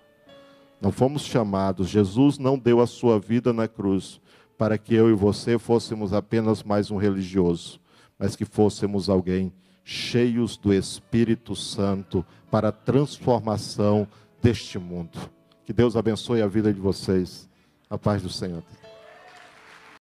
Não 0.81 0.91
fomos 0.91 1.21
chamados, 1.21 1.91
Jesus 1.91 2.39
não 2.39 2.59
deu 2.59 2.81
a 2.81 2.87
sua 2.87 3.21
vida 3.21 3.53
na 3.53 3.69
cruz 3.69 4.23
para 4.57 4.79
que 4.79 4.95
eu 4.95 5.11
e 5.11 5.13
você 5.13 5.59
fôssemos 5.59 6.15
apenas 6.15 6.63
mais 6.63 6.91
um 6.91 6.97
religioso, 6.97 7.79
mas 8.19 8.35
que 8.35 8.47
fôssemos 8.47 9.11
alguém 9.11 9.53
cheios 9.85 10.57
do 10.57 10.73
Espírito 10.73 11.55
Santo 11.55 12.25
para 12.51 12.69
a 12.69 12.73
transformação 12.73 14.09
deste 14.41 14.79
mundo. 14.79 15.19
Que 15.67 15.75
Deus 15.75 15.95
abençoe 15.95 16.41
a 16.41 16.47
vida 16.47 16.73
de 16.73 16.81
vocês. 16.81 17.51
A 17.91 17.99
paz 17.99 18.23
do 18.23 18.31
Senhor. 18.31 18.63